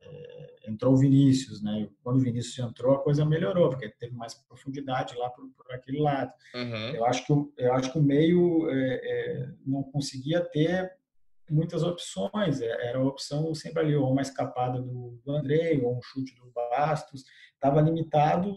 entrou 0.67 0.93
o 0.93 0.97
Vinícius, 0.97 1.61
né? 1.61 1.89
Quando 2.03 2.17
o 2.17 2.21
Vinícius 2.21 2.59
entrou, 2.59 2.95
a 2.95 3.03
coisa 3.03 3.25
melhorou 3.25 3.69
porque 3.69 3.89
teve 3.89 4.15
mais 4.15 4.33
profundidade 4.33 5.15
lá 5.15 5.29
por, 5.29 5.47
por 5.49 5.71
aquele 5.73 5.99
lado. 5.99 6.31
Uhum. 6.53 6.95
Eu 6.95 7.05
acho 7.05 7.25
que 7.25 7.33
eu 7.57 7.73
acho 7.73 7.91
que 7.91 7.99
o 7.99 8.03
meio 8.03 8.69
é, 8.69 8.93
é, 8.93 9.49
não 9.65 9.83
conseguia 9.83 10.41
ter 10.41 10.91
muitas 11.51 11.83
opções. 11.83 12.61
É, 12.61 12.87
era 12.87 12.99
a 12.99 13.03
opção 13.03 13.53
sempre 13.53 13.81
ali, 13.81 13.95
ou 13.95 14.11
uma 14.11 14.21
escapada 14.21 14.81
do, 14.81 15.19
do 15.23 15.31
André, 15.31 15.79
ou 15.83 15.97
um 15.97 16.01
chute 16.01 16.33
do 16.35 16.51
Bastos. 16.51 17.23
Estava 17.53 17.81
limitado 17.81 18.55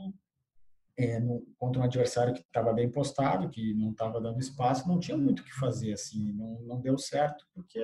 é, 0.97 1.19
no, 1.19 1.45
contra 1.59 1.81
um 1.81 1.85
adversário 1.85 2.33
que 2.33 2.41
estava 2.41 2.73
bem 2.73 2.91
postado, 2.91 3.51
que 3.51 3.75
não 3.75 3.91
estava 3.91 4.21
dando 4.21 4.41
espaço, 4.41 4.89
não 4.89 5.01
tinha 5.01 5.17
muito 5.17 5.41
o 5.41 5.45
que 5.45 5.55
fazer, 5.55 5.93
assim, 5.93 6.33
não, 6.33 6.61
não 6.63 6.81
deu 6.81 6.97
certo, 6.97 7.45
porque 7.53 7.79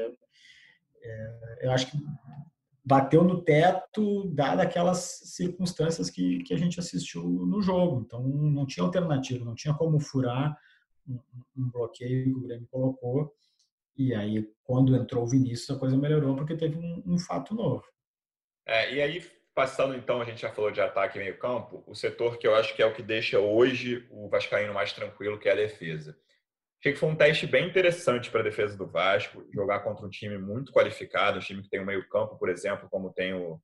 é, 1.02 1.58
eu 1.62 1.72
acho 1.72 1.90
que 1.90 1.98
bateu 2.84 3.22
no 3.22 3.42
teto, 3.42 4.30
dada 4.32 4.62
aquelas 4.62 4.98
circunstâncias 5.24 6.08
que, 6.08 6.42
que 6.44 6.54
a 6.54 6.56
gente 6.56 6.80
assistiu 6.80 7.22
no 7.22 7.60
jogo. 7.60 8.00
Então, 8.00 8.22
não 8.22 8.66
tinha 8.66 8.84
alternativa, 8.84 9.44
não 9.44 9.54
tinha 9.54 9.74
como 9.74 10.00
furar 10.00 10.56
um, 11.06 11.18
um 11.56 11.70
bloqueio 11.70 12.24
que 12.24 12.34
o 12.34 12.40
Grêmio 12.40 12.68
colocou. 12.70 13.32
E 14.00 14.14
aí, 14.14 14.50
quando 14.64 14.96
entrou 14.96 15.24
o 15.24 15.28
Vinícius, 15.28 15.76
a 15.76 15.78
coisa 15.78 15.94
melhorou 15.94 16.34
porque 16.34 16.56
teve 16.56 16.74
um, 16.74 17.02
um 17.06 17.18
fato 17.18 17.54
novo. 17.54 17.84
É, 18.66 18.94
e 18.94 19.02
aí, 19.02 19.30
passando 19.54 19.94
então, 19.94 20.22
a 20.22 20.24
gente 20.24 20.40
já 20.40 20.50
falou 20.50 20.70
de 20.70 20.80
ataque 20.80 21.18
e 21.18 21.20
meio 21.20 21.38
campo, 21.38 21.84
o 21.86 21.94
setor 21.94 22.38
que 22.38 22.46
eu 22.46 22.54
acho 22.54 22.74
que 22.74 22.80
é 22.80 22.86
o 22.86 22.94
que 22.94 23.02
deixa 23.02 23.38
hoje 23.38 24.08
o 24.10 24.26
Vascaíno 24.26 24.72
mais 24.72 24.94
tranquilo, 24.94 25.38
que 25.38 25.50
é 25.50 25.52
a 25.52 25.56
defesa. 25.56 26.16
Achei 26.78 26.94
que 26.94 26.98
foi 26.98 27.10
um 27.10 27.14
teste 27.14 27.46
bem 27.46 27.68
interessante 27.68 28.30
para 28.30 28.40
a 28.40 28.42
defesa 28.42 28.74
do 28.74 28.86
Vasco, 28.86 29.46
jogar 29.52 29.80
contra 29.80 30.06
um 30.06 30.08
time 30.08 30.38
muito 30.38 30.72
qualificado, 30.72 31.36
um 31.36 31.42
time 31.42 31.62
que 31.62 31.68
tem 31.68 31.82
um 31.82 31.84
meio 31.84 32.08
campo, 32.08 32.38
por 32.38 32.48
exemplo, 32.48 32.88
como 32.88 33.12
tem 33.12 33.34
o, 33.34 33.60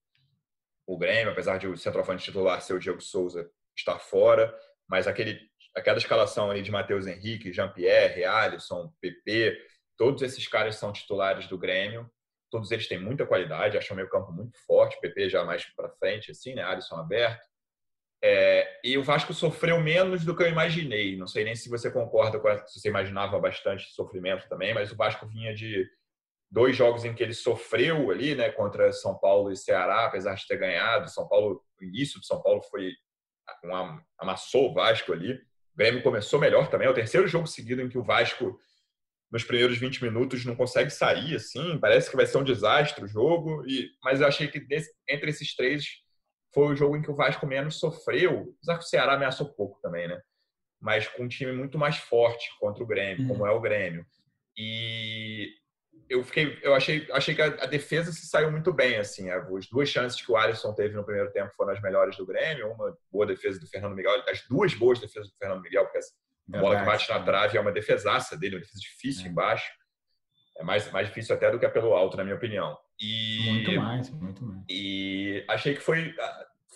o 0.86 0.98
Grêmio, 0.98 1.32
apesar 1.32 1.56
de 1.56 1.66
o 1.66 1.78
centroavante 1.78 2.24
titular 2.24 2.60
ser 2.60 2.74
o 2.74 2.78
Diego 2.78 3.00
Souza 3.00 3.50
estar 3.74 3.98
fora, 3.98 4.54
mas 4.86 5.06
aquele, 5.06 5.40
aquela 5.74 5.96
escalação 5.96 6.50
ali 6.50 6.60
de 6.60 6.70
Matheus 6.70 7.06
Henrique, 7.06 7.54
Jean-Pierre, 7.54 8.26
Alisson, 8.26 8.92
PP, 9.00 9.56
Todos 9.96 10.22
esses 10.22 10.46
caras 10.46 10.76
são 10.76 10.92
titulares 10.92 11.46
do 11.48 11.58
Grêmio. 11.58 12.10
Todos 12.50 12.70
eles 12.70 12.88
têm 12.88 12.98
muita 12.98 13.26
qualidade, 13.26 13.76
acham 13.76 13.96
meio 13.96 14.08
campo 14.08 14.32
muito 14.32 14.56
forte. 14.66 15.00
PP 15.00 15.28
já 15.28 15.44
mais 15.44 15.64
para 15.74 15.90
frente, 15.90 16.30
assim, 16.30 16.54
né? 16.54 16.62
Alisson 16.62 16.96
aberto. 16.96 17.44
É, 18.22 18.80
e 18.82 18.96
o 18.96 19.04
Vasco 19.04 19.34
sofreu 19.34 19.80
menos 19.80 20.24
do 20.24 20.34
que 20.34 20.42
eu 20.42 20.48
imaginei. 20.48 21.16
Não 21.16 21.26
sei 21.26 21.44
nem 21.44 21.54
se 21.54 21.68
você 21.68 21.90
concorda 21.90 22.38
com 22.38 22.48
se 22.66 22.80
você 22.80 22.88
imaginava 22.88 23.38
bastante 23.38 23.84
sofrimento 23.92 24.48
também, 24.48 24.72
mas 24.72 24.90
o 24.90 24.96
Vasco 24.96 25.26
vinha 25.26 25.54
de 25.54 25.88
dois 26.50 26.76
jogos 26.76 27.04
em 27.04 27.14
que 27.14 27.22
ele 27.22 27.34
sofreu 27.34 28.10
ali, 28.10 28.34
né, 28.34 28.50
contra 28.50 28.92
São 28.92 29.18
Paulo 29.18 29.52
e 29.52 29.56
Ceará, 29.56 30.06
apesar 30.06 30.34
de 30.34 30.46
ter 30.46 30.56
ganhado. 30.56 31.10
São 31.10 31.28
Paulo, 31.28 31.62
o 31.80 31.84
início 31.84 32.18
do 32.18 32.26
São 32.26 32.40
Paulo 32.42 32.62
foi 32.62 32.92
uma, 33.64 34.02
amassou 34.18 34.70
o 34.70 34.74
Vasco 34.74 35.12
ali. 35.12 35.34
O 35.34 35.76
Grêmio 35.76 36.02
começou 36.02 36.40
melhor 36.40 36.68
também. 36.68 36.86
É 36.86 36.90
o 36.90 36.94
terceiro 36.94 37.26
jogo 37.28 37.46
seguido 37.46 37.82
em 37.82 37.88
que 37.88 37.98
o 37.98 38.02
Vasco 38.02 38.58
nos 39.30 39.44
primeiros 39.44 39.78
20 39.78 40.02
minutos 40.02 40.44
não 40.44 40.54
consegue 40.54 40.90
sair, 40.90 41.34
assim, 41.34 41.78
parece 41.78 42.08
que 42.10 42.16
vai 42.16 42.26
ser 42.26 42.38
um 42.38 42.44
desastre 42.44 43.04
o 43.04 43.08
jogo, 43.08 43.64
e, 43.66 43.90
mas 44.02 44.20
eu 44.20 44.26
achei 44.26 44.48
que 44.48 44.60
desse, 44.60 44.92
entre 45.08 45.30
esses 45.30 45.54
três 45.54 45.84
foi 46.54 46.72
o 46.72 46.76
jogo 46.76 46.96
em 46.96 47.02
que 47.02 47.10
o 47.10 47.14
Vasco 47.14 47.46
menos 47.46 47.78
sofreu, 47.78 48.54
apesar 48.56 48.78
que 48.78 48.84
o 48.84 48.88
Ceará 48.88 49.14
ameaçou 49.14 49.52
pouco 49.54 49.80
também, 49.82 50.08
né? 50.08 50.20
Mas 50.80 51.08
com 51.08 51.24
um 51.24 51.28
time 51.28 51.52
muito 51.52 51.76
mais 51.76 51.96
forte 51.96 52.48
contra 52.58 52.82
o 52.82 52.86
Grêmio, 52.86 53.22
uhum. 53.22 53.28
como 53.28 53.46
é 53.46 53.50
o 53.50 53.60
Grêmio. 53.60 54.06
E 54.56 55.50
eu 56.08 56.22
fiquei, 56.24 56.58
eu 56.62 56.74
achei, 56.74 57.06
achei 57.12 57.34
que 57.34 57.42
a, 57.42 57.46
a, 57.46 57.66
defesa 57.66 58.12
se 58.12 58.26
saiu 58.26 58.50
muito 58.50 58.72
bem, 58.72 58.96
assim. 58.96 59.28
As 59.28 59.68
duas 59.68 59.88
chances 59.88 60.20
que 60.20 60.30
o 60.30 60.36
Alisson 60.36 60.72
teve 60.72 60.94
no 60.94 61.04
primeiro 61.04 61.32
tempo 61.32 61.52
foram 61.56 61.72
as 61.72 61.82
melhores 61.82 62.16
do 62.16 62.24
Grêmio, 62.24 62.72
uma 62.72 62.96
boa 63.10 63.26
defesa 63.26 63.58
do 63.58 63.66
Fernando 63.66 63.94
Miguel, 63.94 64.22
as 64.28 64.42
duas 64.48 64.72
boas 64.74 65.00
defesas 65.00 65.28
do 65.30 65.36
Fernando 65.36 65.62
Miguel, 65.62 65.84
porque 65.84 65.98
a 66.54 66.58
bola 66.58 66.78
que 66.78 66.86
bate 66.86 67.08
na 67.10 67.22
trave 67.22 67.58
é 67.58 67.60
uma 67.60 67.72
defesaça 67.72 68.36
dele, 68.36 68.56
uma 68.56 68.60
defesa 68.60 68.80
difícil 68.80 69.26
é. 69.26 69.28
embaixo. 69.28 69.70
É 70.58 70.62
mais, 70.62 70.90
mais 70.90 71.08
difícil 71.08 71.34
até 71.34 71.50
do 71.50 71.58
que 71.58 71.66
a 71.66 71.70
pelo 71.70 71.92
alto, 71.92 72.16
na 72.16 72.24
minha 72.24 72.36
opinião. 72.36 72.76
E, 72.98 73.40
muito 73.44 73.72
mais, 73.72 74.10
muito 74.10 74.44
mais. 74.44 74.64
E 74.70 75.44
achei 75.48 75.74
que 75.74 75.80
foi, 75.80 76.14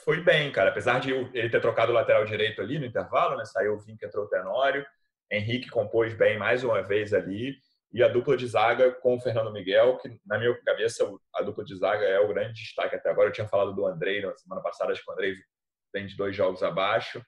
foi 0.05 0.21
bem, 0.23 0.53
cara. 0.53 0.71
Apesar 0.71 1.01
de 1.01 1.13
ele 1.13 1.49
ter 1.49 1.61
trocado 1.61 1.91
o 1.91 1.95
lateral 1.95 2.25
direito 2.25 2.61
ali 2.61 2.79
no 2.79 2.85
intervalo, 2.85 3.37
né? 3.37 3.45
Saiu 3.47 3.75
o 3.75 3.79
Vink, 3.79 4.05
entrou 4.05 4.27
o 4.27 4.29
Tenório. 4.29 4.85
Henrique 5.31 5.71
compôs 5.71 6.13
bem 6.15 6.39
mais 6.39 6.63
uma 6.63 6.83
vez 6.83 7.15
ali. 7.15 7.57
E 7.93 8.03
a 8.03 8.09
dupla 8.09 8.37
de 8.37 8.47
zaga 8.47 8.93
com 8.93 9.17
o 9.17 9.21
Fernando 9.21 9.53
Miguel, 9.53 9.97
que 9.97 10.21
na 10.27 10.39
minha 10.39 10.55
cabeça 10.63 11.11
a 11.35 11.43
dupla 11.43 11.65
de 11.65 11.77
zaga 11.77 12.05
é 12.05 12.21
o 12.21 12.29
grande 12.29 12.53
destaque 12.53 12.97
até 12.97 13.11
agora. 13.11 13.29
Eu 13.29 13.33
tinha 13.33 13.49
falado 13.49 13.75
do 13.75 13.87
Andrei 13.87 14.21
na 14.21 14.37
semana 14.37 14.61
passada, 14.61 14.93
acho 14.93 15.03
que 15.03 15.11
o 15.11 15.15
Andrei 15.15 15.35
vem 15.93 16.07
de 16.07 16.17
dois 16.17 16.37
jogos 16.37 16.63
abaixo 16.63 17.25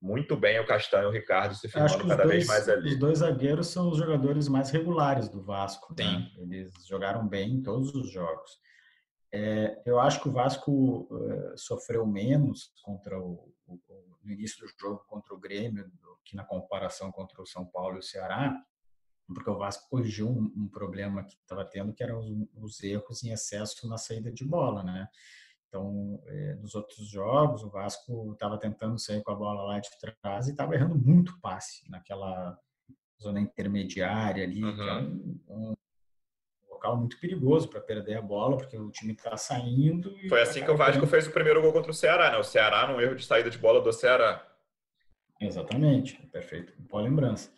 muito 0.00 0.36
bem 0.36 0.60
o 0.60 0.66
Castanho 0.66 1.04
e 1.04 1.06
o 1.06 1.12
Ricardo 1.12 1.54
se 1.54 1.68
firmando 1.68 2.06
cada 2.06 2.22
dois, 2.22 2.28
vez 2.30 2.46
mais 2.46 2.68
ali. 2.68 2.90
Os 2.90 2.98
dois 2.98 3.18
zagueiros 3.18 3.66
são 3.68 3.90
os 3.90 3.98
jogadores 3.98 4.48
mais 4.48 4.70
regulares 4.70 5.28
do 5.28 5.42
Vasco. 5.42 5.94
Né? 5.98 6.30
Eles 6.38 6.72
jogaram 6.86 7.26
bem 7.26 7.54
em 7.54 7.62
todos 7.62 7.94
os 7.94 8.10
jogos. 8.10 8.60
É, 9.32 9.82
eu 9.84 10.00
acho 10.00 10.22
que 10.22 10.28
o 10.28 10.32
Vasco 10.32 11.06
uh, 11.10 11.58
sofreu 11.58 12.06
menos 12.06 12.72
contra 12.82 13.18
o, 13.20 13.52
o, 13.66 13.78
no 14.24 14.32
início 14.32 14.64
do 14.64 14.72
jogo 14.80 15.04
contra 15.06 15.34
o 15.34 15.38
Grêmio 15.38 15.84
do, 15.84 16.18
que 16.24 16.34
na 16.34 16.44
comparação 16.44 17.12
contra 17.12 17.42
o 17.42 17.46
São 17.46 17.66
Paulo 17.66 17.96
e 17.96 17.98
o 17.98 18.02
Ceará, 18.02 18.54
porque 19.26 19.50
o 19.50 19.58
Vasco 19.58 19.88
corrigiu 19.90 20.28
um, 20.28 20.50
um 20.56 20.68
problema 20.68 21.24
que 21.24 21.34
estava 21.34 21.64
tendo, 21.64 21.92
que 21.92 22.02
eram 22.02 22.18
os, 22.18 22.48
os 22.54 22.82
erros 22.82 23.22
em 23.22 23.30
excesso 23.30 23.86
na 23.86 23.98
saída 23.98 24.32
de 24.32 24.44
bola, 24.44 24.82
né? 24.82 25.06
Então, 25.68 26.20
eh, 26.26 26.56
nos 26.60 26.74
outros 26.74 27.08
jogos, 27.08 27.62
o 27.62 27.68
Vasco 27.68 28.32
estava 28.32 28.58
tentando 28.58 28.98
sair 28.98 29.22
com 29.22 29.30
a 29.30 29.36
bola 29.36 29.62
lá 29.64 29.78
de 29.78 29.90
trás 30.20 30.48
e 30.48 30.52
estava 30.52 30.74
errando 30.74 30.96
muito 30.96 31.38
passe 31.40 31.88
naquela 31.90 32.58
zona 33.20 33.40
intermediária 33.40 34.44
ali, 34.44 34.64
uhum. 34.64 34.74
que 34.74 34.82
é 34.82 34.94
um, 34.94 35.40
um, 35.48 35.74
local 36.70 36.96
muito 36.96 37.20
perigoso 37.20 37.68
para 37.68 37.80
perder 37.80 38.16
a 38.16 38.22
bola, 38.22 38.56
porque 38.56 38.78
o 38.78 38.90
time 38.90 39.12
está 39.12 39.36
saindo. 39.36 40.14
Foi 40.28 40.40
assim 40.40 40.64
que 40.64 40.70
o 40.70 40.76
Vasco 40.76 41.06
fez 41.06 41.26
o 41.26 41.32
primeiro 41.32 41.60
gol 41.60 41.72
contra 41.72 41.90
o 41.90 41.94
Ceará, 41.94 42.30
né? 42.30 42.38
O 42.38 42.44
Ceará 42.44 42.86
num 42.86 43.00
erro 43.00 43.16
de 43.16 43.26
saída 43.26 43.50
de 43.50 43.58
bola 43.58 43.82
do 43.82 43.92
Ceará. 43.92 44.46
Exatamente, 45.40 46.16
perfeito, 46.32 46.72
boa 46.78 47.02
lembrança. 47.02 47.52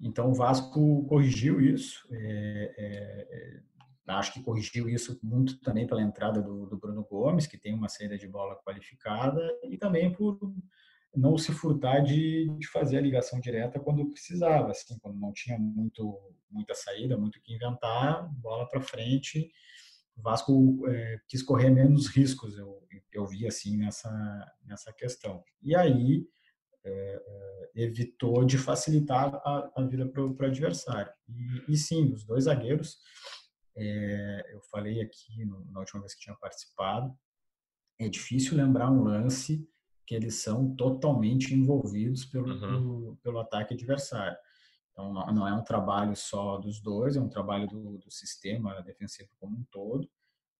Então 0.00 0.30
o 0.30 0.34
Vasco 0.34 1.06
corrigiu 1.06 1.60
isso. 1.60 2.06
É, 2.10 2.74
é, 2.76 3.60
Acho 4.06 4.32
que 4.32 4.42
corrigiu 4.42 4.88
isso 4.88 5.18
muito 5.22 5.60
também 5.60 5.86
pela 5.86 6.02
entrada 6.02 6.42
do, 6.42 6.66
do, 6.66 6.76
Bruno 6.76 7.04
Gomes, 7.04 7.46
que 7.46 7.58
tem 7.58 7.72
uma 7.72 7.88
saída 7.88 8.18
de 8.18 8.26
bola 8.26 8.56
qualificada, 8.64 9.40
e 9.70 9.78
também 9.78 10.12
por 10.12 10.38
não 11.14 11.38
se 11.38 11.52
furtar 11.52 12.00
de, 12.00 12.48
de 12.58 12.66
fazer 12.68 12.98
a 12.98 13.00
ligação 13.00 13.38
direta 13.38 13.78
quando 13.78 14.10
precisava, 14.10 14.70
assim, 14.70 14.98
quando 14.98 15.18
não 15.18 15.32
tinha 15.32 15.58
muito, 15.58 16.18
muita 16.50 16.74
saída, 16.74 17.16
muito 17.16 17.40
que 17.42 17.54
inventar, 17.54 18.28
bola 18.40 18.68
para 18.68 18.80
frente. 18.80 19.50
O 20.16 20.22
Vasco 20.22 20.86
é, 20.88 21.20
quis 21.28 21.42
correr 21.42 21.70
menos 21.70 22.08
riscos, 22.08 22.58
eu, 22.58 22.82
eu 23.12 23.26
vi 23.26 23.46
assim 23.46 23.76
nessa, 23.76 24.52
nessa 24.64 24.92
questão. 24.92 25.44
E 25.62 25.76
aí 25.76 26.26
é, 26.84 27.22
é, 27.74 27.82
evitou 27.82 28.44
de 28.44 28.58
facilitar 28.58 29.34
a, 29.44 29.70
a 29.76 29.82
vida 29.82 30.06
para 30.08 30.24
o 30.24 30.44
adversário. 30.44 31.12
E, 31.28 31.72
e 31.72 31.76
sim, 31.76 32.12
os 32.12 32.24
dois 32.24 32.44
zagueiros 32.44 32.98
é, 33.76 34.54
eu 34.54 34.60
falei 34.62 35.00
aqui 35.00 35.44
no, 35.44 35.64
na 35.70 35.80
última 35.80 36.00
vez 36.00 36.14
que 36.14 36.20
tinha 36.20 36.36
participado, 36.36 37.14
é 37.98 38.08
difícil 38.08 38.56
lembrar 38.56 38.90
um 38.90 39.02
lance 39.02 39.66
que 40.06 40.14
eles 40.14 40.42
são 40.42 40.74
totalmente 40.74 41.54
envolvidos 41.54 42.24
pelo, 42.24 42.52
uhum. 42.52 42.60
pelo, 42.60 43.16
pelo, 43.22 43.38
ataque 43.40 43.74
adversário. 43.74 44.36
Então, 44.90 45.12
não 45.32 45.48
é 45.48 45.54
um 45.54 45.64
trabalho 45.64 46.14
só 46.14 46.58
dos 46.58 46.80
dois, 46.80 47.16
é 47.16 47.20
um 47.20 47.28
trabalho 47.28 47.66
do, 47.66 47.98
do 47.98 48.10
sistema 48.10 48.82
defensivo 48.82 49.30
como 49.38 49.56
um 49.56 49.64
todo, 49.70 50.08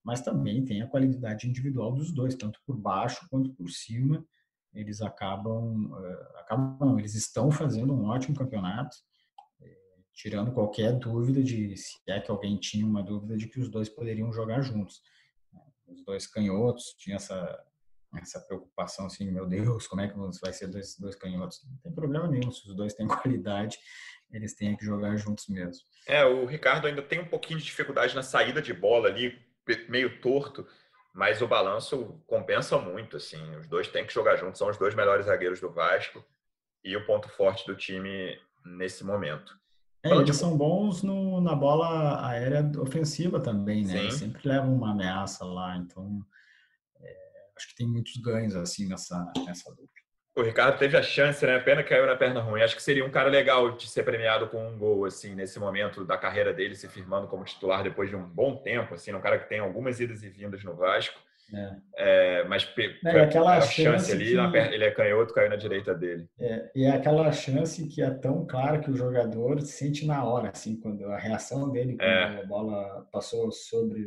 mas 0.03 0.23
também 0.23 0.65
tem 0.65 0.81
a 0.81 0.87
qualidade 0.87 1.47
individual 1.47 1.93
dos 1.93 2.13
dois, 2.13 2.35
tanto 2.35 2.61
por 2.67 2.77
baixo 2.77 3.27
quanto 3.29 3.53
por 3.53 3.69
cima. 3.69 4.25
Eles 4.73 5.03
acabam, 5.03 5.91
uh, 5.93 6.39
acabam 6.39 6.79
não, 6.81 6.99
eles 6.99 7.15
estão 7.15 7.51
fazendo 7.51 7.93
um 7.93 8.07
ótimo 8.07 8.37
campeonato 8.37 8.97
tirando 10.15 10.53
qualquer 10.53 10.93
dúvida 10.93 11.43
de 11.43 11.77
se 11.77 11.99
é 12.09 12.21
que 12.21 12.31
alguém 12.31 12.59
tinha 12.59 12.87
uma 12.87 13.03
dúvida 13.03 13.37
de 13.37 13.49
que 13.49 13.61
os 13.61 13.69
dois 13.69 13.89
poderiam 13.89 14.33
jogar 14.33 14.61
juntos. 14.63 15.03
Os 15.87 16.05
dois 16.05 16.27
canhotos 16.27 16.95
tinham 16.99 17.17
essa 17.17 17.65
essa 18.21 18.41
preocupação 18.41 19.07
assim, 19.07 19.31
meu 19.31 19.47
Deus, 19.47 19.87
como 19.87 20.03
é 20.03 20.09
que 20.09 20.15
vai 20.43 20.53
ser 20.53 20.67
dois, 20.67 20.99
dois 20.99 21.17
canhotos? 21.17 21.65
Não 21.65 21.79
tem 21.79 21.93
problema 21.93 22.29
nenhum, 22.29 22.51
se 22.51 22.69
os 22.69 22.77
dois 22.77 22.93
têm 22.95 23.07
qualidade, 23.09 23.79
eles 24.31 24.55
têm 24.55 24.77
que 24.77 24.85
jogar 24.85 25.17
juntos 25.17 25.49
mesmo. 25.49 25.83
É, 26.07 26.25
o 26.25 26.45
Ricardo 26.45 26.87
ainda 26.87 27.03
tem 27.03 27.21
um 27.21 27.29
pouquinho 27.29 27.59
de 27.59 27.65
dificuldade 27.65 28.15
na 28.15 28.23
saída 28.23 28.61
de 28.61 28.73
bola 28.73 29.09
ali, 29.09 29.39
meio 29.89 30.21
torto, 30.21 30.67
mas 31.15 31.41
o 31.43 31.49
balanço 31.49 32.23
compensa 32.27 32.79
muito, 32.79 33.17
assim, 33.17 33.57
os 33.57 33.67
dois 33.67 33.89
têm 33.89 34.07
que 34.07 34.13
jogar 34.13 34.37
juntos, 34.37 34.59
são 34.59 34.69
os 34.69 34.79
dois 34.79 34.95
melhores 34.95 35.27
zagueiros 35.27 35.61
do 35.61 35.71
Vasco 35.71 36.25
e 36.83 36.97
o 36.97 37.07
ponto 37.07 37.29
forte 37.29 37.67
do 37.67 37.77
time 37.77 38.39
nesse 38.65 39.05
momento. 39.05 39.55
É, 40.05 40.11
eles 40.11 40.37
são 40.37 40.57
bons 40.57 41.03
no, 41.03 41.41
na 41.41 41.55
bola 41.55 42.27
aérea 42.27 42.71
ofensiva 42.81 43.39
também, 43.39 43.85
né? 43.85 44.11
Sempre 44.11 44.49
levam 44.49 44.75
uma 44.75 44.91
ameaça 44.91 45.45
lá, 45.45 45.77
então 45.77 46.21
é, 47.01 47.17
acho 47.57 47.69
que 47.69 47.77
tem 47.77 47.87
muitos 47.87 48.17
ganhos 48.17 48.57
assim 48.57 48.89
nessa, 48.89 49.33
nessa 49.47 49.71
dupla. 49.71 49.89
O 50.35 50.41
Ricardo 50.41 50.79
teve 50.79 50.97
a 50.97 51.03
chance, 51.03 51.45
né? 51.45 51.59
Pena 51.59 51.83
que 51.83 51.91
caiu 51.91 52.07
na 52.07 52.17
perna 52.17 52.41
ruim. 52.41 52.63
Acho 52.63 52.75
que 52.75 52.83
seria 52.83 53.05
um 53.05 53.11
cara 53.11 53.29
legal 53.29 53.77
de 53.77 53.87
ser 53.87 54.03
premiado 54.03 54.49
com 54.49 54.67
um 54.67 54.79
gol, 54.79 55.05
assim, 55.05 55.35
nesse 55.35 55.59
momento 55.59 56.07
da 56.07 56.17
carreira 56.17 56.55
dele, 56.55 56.75
se 56.75 56.89
firmando 56.89 57.29
como 57.29 57.45
titular 57.45 57.83
depois 57.83 58.09
de 58.09 58.17
um 58.17 58.27
bom 58.27 58.57
tempo, 58.57 58.95
assim, 58.95 59.13
um 59.13 59.21
cara 59.21 59.39
que 59.39 59.49
tem 59.49 59.59
algumas 59.59 60.01
idas 60.01 60.23
e 60.23 60.31
vindas 60.31 60.65
no 60.65 60.75
Vasco. 60.75 61.21
É. 61.55 61.77
É, 61.97 62.45
mas 62.45 62.67
é, 63.05 63.21
aquela 63.21 63.61
chance, 63.61 64.11
ali, 64.11 64.35
que... 64.51 64.57
ele 64.57 64.85
é 64.85 64.91
canhoto, 64.91 65.35
caiu 65.35 65.51
na 65.51 65.57
direita 65.57 65.95
dele. 65.95 66.27
É, 66.41 66.71
e 66.75 66.85
é 66.85 66.91
aquela 66.91 67.31
chance 67.31 67.87
que 67.89 68.01
é 68.01 68.11
tão 68.11 68.47
clara 68.47 68.81
que 68.81 68.91
o 68.91 68.97
jogador 68.97 69.61
sente 69.61 70.07
na 70.07 70.25
hora, 70.25 70.51
assim, 70.51 70.81
quando 70.81 71.05
a 71.07 71.19
reação 71.19 71.71
dele, 71.71 71.97
quando 71.97 72.09
é. 72.09 72.41
a 72.41 72.47
bola 72.47 73.07
passou 73.13 73.53
sobre 73.53 74.07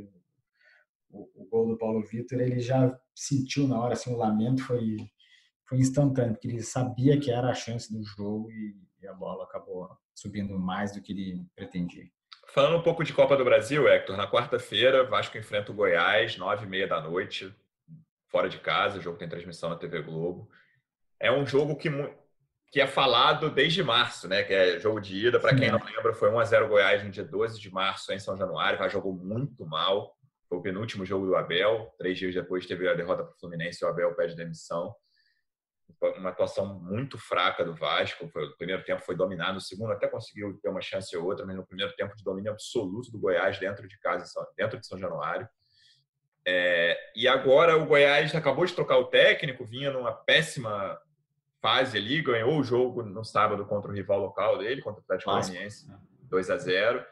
o, 1.12 1.30
o, 1.36 1.46
gol 1.46 1.68
do 1.68 1.78
Paulo 1.78 2.04
Vitor, 2.04 2.42
ele 2.42 2.60
já 2.60 2.98
sentiu 3.14 3.68
na 3.68 3.80
hora, 3.80 3.94
assim, 3.94 4.12
o 4.12 4.18
lamento 4.18 4.64
foi, 4.64 4.98
foi 5.70 5.78
instantâneo, 5.78 6.34
porque 6.34 6.48
ele 6.48 6.62
sabia 6.62 7.20
que 7.20 7.30
era 7.30 7.50
a 7.50 7.56
chance 7.56 7.94
do 7.94 8.04
jogo 8.04 8.52
e, 8.52 8.76
e 9.04 9.08
a 9.08 9.14
bola 9.14 9.44
acabou 9.44 9.88
subindo 10.16 10.58
mais 10.58 10.94
do 10.94 11.02
que 11.02 11.14
ele 11.14 11.46
pretendia. 11.56 12.06
Falando 12.56 12.78
um 12.78 12.82
pouco 12.82 13.04
de 13.04 13.12
Copa 13.12 13.36
do 13.36 13.44
Brasil, 13.44 13.86
Hector, 13.86 14.16
na 14.16 14.32
quarta-feira, 14.32 15.04
Vasco 15.04 15.38
enfrenta 15.38 15.74
o 15.74 15.76
Goiás, 15.76 16.38
nove 16.38 16.66
e 16.66 16.70
meia 16.70 16.88
da 16.88 17.02
noite, 17.02 17.54
fora 18.30 18.48
de 18.48 18.60
casa, 18.60 18.98
o 18.98 19.02
jogo 19.02 19.18
tem 19.18 19.28
transmissão 19.28 19.70
na 19.70 19.76
TV 19.76 20.02
Globo. 20.02 20.50
É 21.20 21.30
um 21.30 21.46
jogo 21.46 21.76
que, 21.76 21.90
que 22.72 22.80
é 22.80 22.88
falado 22.88 23.50
desde 23.50 23.84
março, 23.84 24.30
né? 24.30 24.42
Que 24.42 24.54
é 24.54 24.80
jogo 24.80 25.02
de 25.02 25.28
ida. 25.28 25.38
Para 25.38 25.54
quem 25.54 25.70
não 25.70 25.84
lembra, 25.84 26.14
foi 26.14 26.30
1 26.30 26.40
a 26.40 26.46
0 26.46 26.70
Goiás 26.70 27.04
no 27.04 27.12
dia 27.12 27.26
12 27.26 27.60
de 27.60 27.70
março 27.70 28.14
em 28.14 28.20
São 28.20 28.38
Januário. 28.38 28.80
Vasco 28.80 28.94
jogou 28.94 29.12
muito 29.12 29.66
mal. 29.66 30.16
Foi 30.48 30.58
o 30.58 30.62
penúltimo 30.62 31.06
jogo 31.06 31.26
do 31.26 31.36
Abel. 31.36 31.94
Três 31.98 32.18
dias 32.18 32.34
depois 32.34 32.66
teve 32.66 32.88
a 32.88 32.94
derrota 32.94 33.26
para 33.26 33.34
o 33.34 33.38
Fluminense 33.38 33.84
o 33.84 33.90
Abel 33.90 34.16
pede 34.16 34.34
demissão 34.34 34.96
uma 36.18 36.30
atuação 36.30 36.80
muito 36.80 37.18
fraca 37.18 37.64
do 37.64 37.74
Vasco. 37.74 38.26
O 38.26 38.58
primeiro 38.58 38.84
tempo 38.84 39.02
foi 39.02 39.16
dominado, 39.16 39.56
no 39.56 39.62
segundo 39.62 39.92
até 39.92 40.08
conseguiu 40.08 40.58
ter 40.62 40.70
uma 40.70 40.82
chance 40.82 41.16
ou 41.16 41.26
outra, 41.26 41.46
mas 41.46 41.56
no 41.56 41.66
primeiro 41.66 41.96
tempo 41.96 42.16
de 42.16 42.24
domínio 42.24 42.52
absoluto 42.52 43.12
do 43.12 43.20
Goiás 43.20 43.60
dentro 43.60 43.88
de 43.88 43.98
casa, 44.00 44.26
dentro 44.56 44.80
de 44.80 44.88
São 44.88 44.98
Januário. 44.98 45.48
É, 46.48 46.98
e 47.16 47.28
agora 47.28 47.76
o 47.76 47.86
Goiás 47.86 48.36
acabou 48.36 48.66
de 48.66 48.74
trocar 48.74 48.98
o 48.98 49.06
técnico, 49.06 49.66
vinha 49.66 49.92
numa 49.92 50.12
péssima 50.12 51.00
fase 51.62 51.98
ali, 51.98 52.22
ganhou 52.22 52.60
o 52.60 52.64
jogo 52.64 53.02
no 53.02 53.24
sábado 53.24 53.66
contra 53.66 53.90
o 53.90 53.94
rival 53.94 54.20
local 54.20 54.60
dele, 54.60 54.82
contra 54.82 55.02
o 55.02 55.04
Atlético 55.04 55.32
Goianiense, 55.32 55.88
2 56.30 56.50
a 56.52 56.58
0 56.58 57.06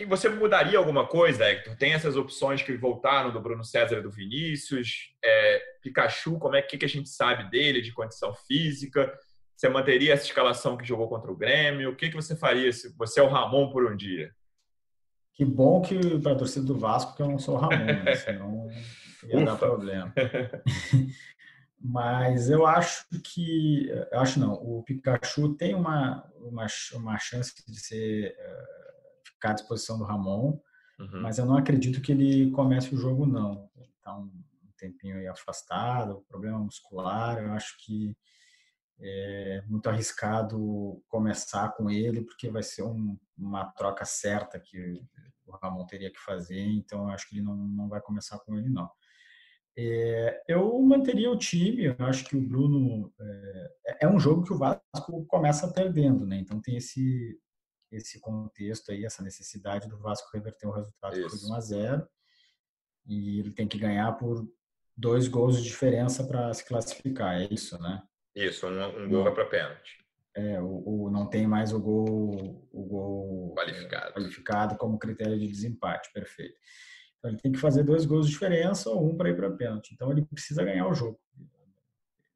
que 0.00 0.06
você 0.06 0.30
mudaria 0.30 0.78
alguma 0.78 1.06
coisa, 1.06 1.44
Hector? 1.44 1.76
Tem 1.76 1.92
essas 1.92 2.16
opções 2.16 2.62
que 2.62 2.74
voltaram 2.74 3.30
do 3.30 3.38
Bruno 3.38 3.62
César 3.62 3.98
e 3.98 4.02
do 4.02 4.10
Vinícius. 4.10 5.14
É, 5.22 5.62
Pikachu, 5.80 6.38
como 6.38 6.56
é 6.56 6.62
que, 6.62 6.78
que 6.78 6.84
a 6.84 6.88
gente 6.88 7.08
sabe 7.08 7.50
dele, 7.50 7.80
de 7.80 7.92
condição 7.92 8.34
física? 8.34 9.12
Você 9.56 9.68
manteria 9.68 10.14
essa 10.14 10.24
escalação 10.24 10.76
que 10.76 10.86
jogou 10.86 11.08
contra 11.08 11.30
o 11.30 11.36
Grêmio? 11.36 11.90
O 11.90 11.96
que, 11.96 12.08
que 12.08 12.16
você 12.16 12.34
faria 12.34 12.72
se 12.72 12.94
você 12.96 13.20
é 13.20 13.22
o 13.22 13.28
Ramon 13.28 13.70
por 13.70 13.90
um 13.90 13.96
dia? 13.96 14.32
Que 15.34 15.44
bom 15.44 15.80
que 15.80 16.18
para 16.18 16.32
a 16.32 16.36
torcida 16.36 16.66
do 16.66 16.78
Vasco 16.78 17.16
que 17.16 17.22
eu 17.22 17.28
não 17.28 17.38
sou 17.38 17.56
o 17.56 17.58
Ramon, 17.58 18.02
né? 18.04 18.14
senão 18.16 18.68
ia 19.24 19.36
Ufa. 19.36 19.44
dar 19.44 19.56
problema. 19.56 20.14
Mas 21.82 22.50
eu 22.50 22.66
acho 22.66 23.06
que, 23.24 23.88
eu 24.12 24.20
acho 24.20 24.38
não, 24.38 24.52
o 24.52 24.82
Pikachu 24.82 25.54
tem 25.54 25.74
uma, 25.74 26.30
uma, 26.36 26.66
uma 26.92 27.18
chance 27.18 27.54
de 27.66 27.80
ser 27.80 28.36
uh, 28.38 29.00
ficar 29.24 29.52
à 29.52 29.54
disposição 29.54 29.96
do 29.96 30.04
Ramon, 30.04 30.60
uhum. 30.98 31.22
mas 31.22 31.38
eu 31.38 31.46
não 31.46 31.56
acredito 31.56 32.02
que 32.02 32.12
ele 32.12 32.50
comece 32.50 32.94
o 32.94 32.98
jogo, 32.98 33.24
não. 33.24 33.70
Um, 34.06 34.30
tempinho 34.80 35.18
aí 35.18 35.26
afastado, 35.26 36.24
problema 36.28 36.58
muscular, 36.58 37.38
eu 37.38 37.52
acho 37.52 37.76
que 37.84 38.16
é 39.02 39.62
muito 39.66 39.88
arriscado 39.88 41.02
começar 41.08 41.70
com 41.70 41.90
ele, 41.90 42.22
porque 42.22 42.50
vai 42.50 42.62
ser 42.62 42.82
um, 42.82 43.18
uma 43.36 43.64
troca 43.72 44.04
certa 44.04 44.60
que 44.60 45.02
o 45.46 45.52
Ramon 45.52 45.86
teria 45.86 46.12
que 46.12 46.20
fazer, 46.20 46.60
então 46.60 47.04
eu 47.04 47.10
acho 47.10 47.28
que 47.28 47.36
ele 47.36 47.42
não, 47.42 47.56
não 47.56 47.88
vai 47.88 48.00
começar 48.00 48.38
com 48.40 48.56
ele, 48.56 48.68
não. 48.68 48.90
É, 49.76 50.42
eu 50.48 50.78
manteria 50.82 51.30
o 51.30 51.38
time, 51.38 51.84
eu 51.84 51.96
acho 52.00 52.24
que 52.24 52.36
o 52.36 52.40
Bruno. 52.40 53.12
É, 53.18 54.04
é, 54.04 54.08
um 54.08 54.18
jogo 54.18 54.44
que 54.44 54.52
o 54.52 54.58
Vasco 54.58 55.24
começa 55.26 55.72
perdendo, 55.72 56.26
né? 56.26 56.36
Então 56.36 56.60
tem 56.60 56.76
esse, 56.76 57.38
esse 57.90 58.20
contexto 58.20 58.90
aí, 58.90 59.04
essa 59.04 59.22
necessidade 59.22 59.88
do 59.88 59.98
Vasco 59.98 60.28
reverter 60.34 60.66
um 60.66 60.72
resultado 60.72 61.18
Isso. 61.18 61.38
de 61.38 61.46
1 61.46 61.54
a 61.54 61.60
0 61.60 62.08
e 63.06 63.40
ele 63.40 63.52
tem 63.52 63.66
que 63.66 63.78
ganhar 63.78 64.12
por 64.12 64.46
dois 65.00 65.26
gols 65.26 65.56
de 65.56 65.68
diferença 65.68 66.24
para 66.24 66.52
se 66.52 66.64
classificar, 66.64 67.40
é 67.40 67.48
isso, 67.50 67.80
né? 67.80 68.02
Isso, 68.34 68.66
um, 68.66 69.04
um 69.04 69.08
gol 69.08 69.24
vai 69.24 69.34
para 69.34 69.46
pênalti. 69.46 69.98
É, 70.36 70.60
o, 70.60 70.82
o, 70.86 71.10
não 71.10 71.26
tem 71.26 71.46
mais 71.46 71.72
o 71.72 71.80
gol, 71.80 72.68
o 72.70 72.84
gol 72.84 73.54
qualificado. 73.54 74.08
É, 74.08 74.12
qualificado 74.12 74.76
como 74.76 74.98
critério 74.98 75.38
de 75.38 75.48
desempate, 75.48 76.12
perfeito. 76.12 76.54
Então 77.18 77.30
ele 77.30 77.40
tem 77.40 77.52
que 77.52 77.58
fazer 77.58 77.82
dois 77.82 78.04
gols 78.04 78.26
de 78.26 78.32
diferença 78.32 78.88
ou 78.90 79.10
um 79.10 79.16
para 79.16 79.30
ir 79.30 79.36
para 79.36 79.50
pênalti. 79.50 79.92
Então 79.92 80.10
ele 80.10 80.24
precisa 80.24 80.64
ganhar 80.64 80.86
o 80.86 80.94
jogo. 80.94 81.18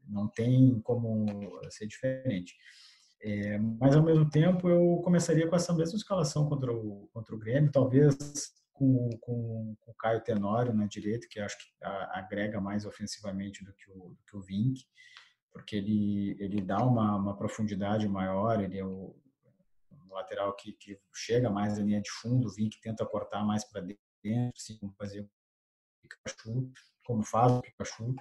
Não 0.06 0.28
tem 0.28 0.80
como 0.80 1.26
ser 1.70 1.86
diferente. 1.86 2.54
É, 3.22 3.58
mas, 3.58 3.96
ao 3.96 4.02
mesmo 4.02 4.28
tempo, 4.28 4.68
eu 4.68 5.00
começaria 5.02 5.48
com 5.48 5.56
essa 5.56 5.72
mesma 5.72 5.96
escalação 5.96 6.46
contra 6.46 6.70
o, 6.70 7.08
contra 7.10 7.34
o 7.34 7.38
Grêmio, 7.38 7.72
talvez 7.72 8.14
com, 8.74 9.08
com, 9.20 9.76
com 9.80 9.90
o 9.90 9.94
Caio 9.94 10.22
Tenório 10.22 10.74
na 10.74 10.86
direita, 10.86 11.26
que 11.30 11.40
acho 11.40 11.56
que 11.56 11.64
agrega 11.82 12.60
mais 12.60 12.84
ofensivamente 12.84 13.64
do 13.64 13.72
que 13.72 13.90
o, 13.90 14.10
do 14.10 14.18
que 14.26 14.36
o 14.36 14.42
Vink, 14.42 14.84
porque 15.52 15.76
ele, 15.76 16.36
ele 16.40 16.60
dá 16.60 16.84
uma, 16.84 17.16
uma 17.16 17.36
profundidade 17.36 18.06
maior, 18.08 18.60
ele 18.60 18.78
é 18.78 18.84
o, 18.84 19.16
lateral 20.10 20.54
que, 20.54 20.72
que 20.72 20.98
chega 21.12 21.50
mais 21.50 21.76
na 21.76 21.84
linha 21.84 22.00
de 22.00 22.10
fundo, 22.10 22.46
o 22.46 22.52
Vink 22.52 22.80
tenta 22.80 23.04
cortar 23.04 23.44
mais 23.44 23.64
para 23.64 23.80
dentro, 23.82 24.52
assim 24.56 24.78
como 24.78 24.94
fazer 24.94 25.22
o 25.22 25.30
Pikachu, 26.02 26.72
como 27.04 27.22
faz 27.22 27.52
o 27.52 27.60
Pikachu, 27.60 28.14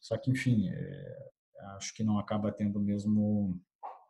só 0.00 0.16
que, 0.18 0.30
enfim, 0.30 0.68
é, 0.68 1.30
acho 1.76 1.94
que 1.94 2.04
não 2.04 2.18
acaba 2.18 2.52
tendo 2.52 2.78
o 2.78 2.82
mesmo 2.82 3.60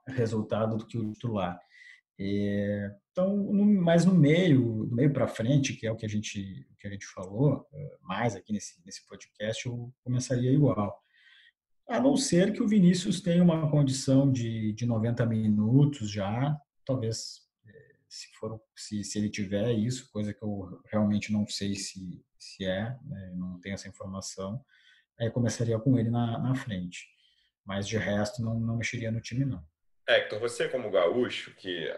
resultado 0.06 0.76
do 0.76 0.86
que 0.86 0.98
o 0.98 1.12
titular. 1.12 1.60
É, 2.18 2.94
então, 3.10 3.36
no, 3.36 3.64
mais 3.64 4.04
no 4.04 4.14
meio, 4.14 4.86
do 4.86 4.94
meio 4.94 5.12
para 5.12 5.28
frente, 5.28 5.74
que 5.74 5.86
é 5.86 5.92
o 5.92 5.96
que 5.96 6.06
a 6.06 6.08
gente 6.08 6.66
que 6.78 6.88
a 6.88 6.90
gente 6.90 7.06
falou 7.06 7.68
é, 7.72 7.96
mais 8.00 8.34
aqui 8.34 8.52
nesse 8.52 8.84
nesse 8.84 9.06
podcast, 9.06 9.66
eu 9.66 9.92
começaria 10.02 10.50
igual. 10.50 11.00
A 11.88 12.00
não 12.00 12.16
ser 12.16 12.52
que 12.52 12.62
o 12.62 12.68
Vinícius 12.68 13.20
tenha 13.20 13.42
uma 13.42 13.70
condição 13.70 14.30
de, 14.30 14.72
de 14.72 14.86
90 14.86 15.26
minutos 15.26 16.10
já, 16.10 16.56
talvez 16.86 17.42
é, 17.66 17.94
se 18.08 18.28
for 18.38 18.60
se, 18.76 19.04
se 19.04 19.18
ele 19.18 19.28
tiver 19.28 19.72
isso, 19.72 20.10
coisa 20.10 20.32
que 20.32 20.42
eu 20.42 20.80
realmente 20.90 21.32
não 21.32 21.46
sei 21.46 21.74
se 21.74 22.24
se 22.42 22.64
é, 22.64 22.96
né, 23.04 23.32
não 23.34 23.60
tenho 23.60 23.74
essa 23.74 23.88
informação, 23.88 24.64
aí 25.18 25.30
começaria 25.30 25.78
com 25.78 25.98
ele 25.98 26.10
na, 26.10 26.38
na 26.38 26.54
frente. 26.54 27.08
Mas 27.64 27.86
de 27.86 27.96
resto 27.96 28.42
não, 28.42 28.58
não 28.58 28.76
mexeria 28.76 29.12
no 29.12 29.20
time 29.20 29.44
não. 29.44 29.64
Hector, 30.08 30.38
você 30.38 30.68
como 30.68 30.90
gaúcho 30.90 31.54
que 31.54 31.92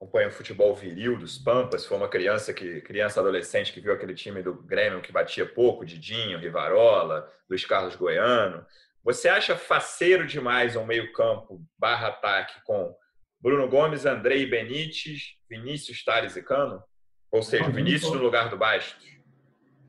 acompanha 0.00 0.28
o 0.28 0.32
futebol 0.32 0.74
viril 0.74 1.18
dos 1.18 1.36
Pampas, 1.36 1.84
foi 1.84 1.96
uma 1.96 2.08
criança 2.08 2.54
que 2.54 2.80
criança 2.80 3.20
adolescente 3.20 3.72
que 3.72 3.80
viu 3.80 3.92
aquele 3.92 4.14
time 4.14 4.42
do 4.42 4.54
Grêmio 4.54 5.02
que 5.02 5.12
batia 5.12 5.44
pouco, 5.44 5.84
Didinho, 5.84 6.38
Rivarola, 6.38 7.30
Luiz 7.48 7.64
Carlos 7.66 7.96
Goiano. 7.96 8.64
Você 9.04 9.28
acha 9.28 9.56
faceiro 9.56 10.26
demais 10.26 10.76
um 10.76 10.86
meio-campo 10.86 11.62
barra 11.78 12.08
ataque 12.08 12.62
com 12.64 12.94
Bruno 13.40 13.68
Gomes, 13.68 14.06
Andrei 14.06 14.46
Benítez, 14.46 15.36
Vinícius 15.48 16.02
Tales 16.04 16.36
e 16.36 16.42
Cano? 16.42 16.82
Ou 17.30 17.42
seja, 17.42 17.68
Vinícius 17.70 18.12
no 18.12 18.22
lugar 18.22 18.48
do 18.48 18.56
Bastos? 18.56 19.06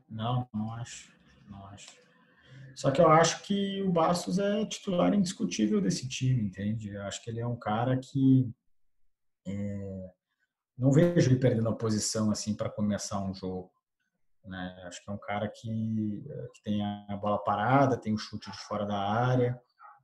Não, 0.08 0.48
não 0.52 0.74
acho. 0.74 1.10
Não 1.48 1.66
acho. 1.68 1.88
Só 2.74 2.90
que 2.90 3.00
eu 3.00 3.08
acho 3.08 3.42
que 3.42 3.82
o 3.82 3.90
Bastos 3.90 4.38
é 4.38 4.64
titular 4.66 5.14
indiscutível 5.14 5.80
desse 5.80 6.08
time, 6.08 6.44
entende? 6.44 6.90
Eu 6.90 7.02
acho 7.02 7.22
que 7.22 7.30
ele 7.30 7.40
é 7.40 7.46
um 7.46 7.58
cara 7.58 7.98
que 7.98 8.50
é, 9.46 10.10
não 10.78 10.90
vejo 10.90 11.30
ele 11.30 11.38
perdendo 11.38 11.68
a 11.68 11.76
posição 11.76 12.30
assim 12.30 12.54
para 12.54 12.70
começar 12.70 13.20
um 13.22 13.34
jogo. 13.34 13.70
Né? 14.44 14.82
Acho 14.86 15.04
que 15.04 15.10
é 15.10 15.14
um 15.14 15.18
cara 15.18 15.48
que, 15.48 16.24
que 16.54 16.62
tem 16.64 16.84
a 16.84 17.16
bola 17.16 17.42
parada, 17.42 18.00
tem 18.00 18.12
o 18.12 18.18
chute 18.18 18.50
de 18.50 18.58
fora 18.58 18.84
da 18.84 18.98
área, 18.98 19.60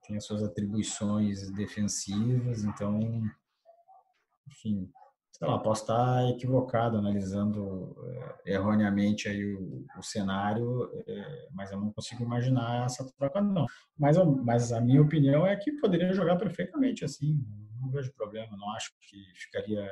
tem 0.07 0.16
as 0.16 0.24
suas 0.24 0.42
atribuições 0.42 1.50
defensivas, 1.50 2.64
então, 2.64 3.00
enfim, 4.46 4.90
sei 5.38 5.46
lá, 5.46 5.59
posso 5.59 5.83
estar 5.83 6.29
equivocado, 6.31 6.98
analisando 6.98 7.96
é, 8.44 8.55
erroneamente 8.55 9.29
aí 9.29 9.55
o, 9.55 9.87
o 9.96 10.03
cenário, 10.03 10.90
é, 11.07 11.48
mas 11.53 11.70
eu 11.70 11.79
não 11.79 11.92
consigo 11.92 12.24
imaginar 12.24 12.87
essa 12.87 13.09
troca 13.16 13.40
não. 13.40 13.66
Mas, 13.96 14.16
mas 14.44 14.72
a 14.72 14.81
minha 14.81 15.01
opinião 15.01 15.46
é 15.46 15.55
que 15.55 15.72
poderia 15.81 16.12
jogar 16.12 16.37
perfeitamente 16.37 17.05
assim, 17.05 17.38
não 17.81 17.88
vejo 17.90 18.12
problema, 18.14 18.57
não 18.57 18.68
acho 18.72 18.90
que 19.01 19.16
ficaria 19.37 19.88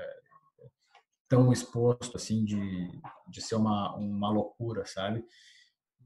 tão 1.28 1.52
exposto 1.52 2.16
assim 2.16 2.44
de, 2.44 2.90
de 3.28 3.40
ser 3.40 3.54
uma, 3.54 3.94
uma 3.94 4.30
loucura, 4.30 4.85
sabe? 4.85 5.24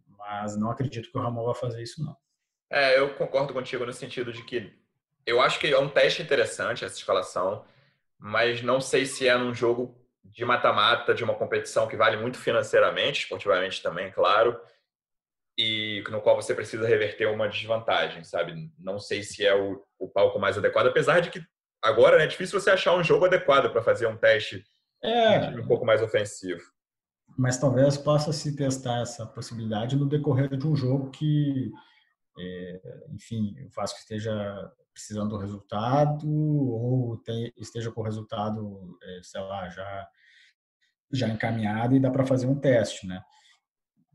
Mas 0.07 0.55
não 0.55 0.71
acredito 0.71 1.11
que 1.11 1.17
o 1.17 1.21
Ramon 1.23 1.47
vá 1.47 1.55
fazer 1.55 1.83
isso 1.83 2.05
não. 2.05 2.15
É, 2.71 2.99
eu 2.99 3.15
concordo 3.15 3.55
contigo 3.55 3.87
no 3.87 3.93
sentido 3.93 4.33
de 4.33 4.45
que 4.45 4.79
eu 5.27 5.41
acho 5.41 5.59
que 5.59 5.67
é 5.67 5.79
um 5.79 5.89
teste 5.89 6.23
interessante 6.23 6.85
essa 6.85 6.97
escalação 6.97 7.65
mas 8.21 8.63
não 8.63 8.81
sei 8.81 9.07
se 9.07 9.27
é 9.27 9.37
num 9.37 9.55
jogo 9.55 9.99
de 10.23 10.45
mata-mata, 10.45 11.15
de 11.15 11.25
uma 11.25 11.35
competição 11.35 11.89
que 11.89 11.97
vale 11.97 12.17
muito 12.17 12.39
financeiramente, 12.39 13.23
esportivamente 13.23 13.83
também, 13.83 14.13
claro, 14.13 14.61
e 15.59 16.05
no 16.11 16.21
qual 16.21 16.37
você 16.37 16.55
precisa 16.55 16.87
reverter 16.87 17.27
uma 17.27 17.49
desvantagem, 17.49 18.23
sabe? 18.23 18.71
Não 18.79 18.99
sei 18.99 19.23
se 19.23 19.45
é 19.45 19.55
o, 19.55 19.83
o 19.99 20.09
palco 20.09 20.39
mais 20.39 20.57
adequado, 20.57 20.87
apesar 20.87 21.21
de 21.21 21.31
que 21.31 21.43
agora 21.83 22.19
né, 22.19 22.25
é 22.25 22.27
difícil 22.27 22.61
você 22.61 22.71
achar 22.71 22.95
um 22.95 23.03
jogo 23.03 23.25
adequado 23.25 23.71
para 23.71 23.83
fazer 23.83 24.07
um 24.07 24.17
teste 24.17 24.65
é, 25.03 25.51
um 25.51 25.67
pouco 25.67 25.85
mais 25.85 26.03
ofensivo. 26.03 26.63
Mas 27.39 27.59
talvez 27.59 27.97
possa 27.97 28.33
se 28.33 28.55
testar 28.55 29.01
essa 29.01 29.27
possibilidade 29.27 29.97
no 29.97 30.09
decorrer 30.09 30.57
de 30.57 30.67
um 30.67 30.77
jogo 30.77 31.11
que, 31.11 31.71
enfim, 33.11 33.55
o 33.65 33.69
Vasco 33.71 33.99
esteja 33.99 34.73
precisando 34.93 35.31
do 35.31 35.39
resultado 35.39 36.29
ou 36.29 37.17
tem, 37.19 37.53
esteja 37.57 37.91
com 37.91 38.01
o 38.01 38.05
resultado, 38.05 38.99
é, 39.03 39.21
sei 39.23 39.41
lá, 39.41 39.69
já 39.69 40.09
já 41.13 41.29
encaminhado 41.29 41.97
e 41.97 42.01
dá 42.01 42.09
para 42.09 42.25
fazer 42.25 42.47
um 42.47 42.59
teste, 42.59 43.07
né? 43.07 43.23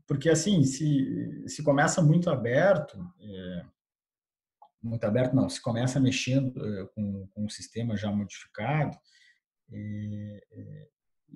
Porque 0.06 0.30
assim, 0.30 0.64
se 0.64 1.44
se 1.46 1.62
começa 1.62 2.02
muito 2.02 2.30
aberto, 2.30 2.98
é, 3.20 3.66
muito 4.82 5.04
aberto 5.04 5.34
não, 5.34 5.48
se 5.48 5.60
começa 5.60 6.00
mexendo 6.00 6.64
é, 6.64 6.86
com, 6.94 7.26
com 7.28 7.44
um 7.44 7.48
sistema 7.48 7.96
já 7.96 8.10
modificado, 8.10 8.96
e, 9.70 10.40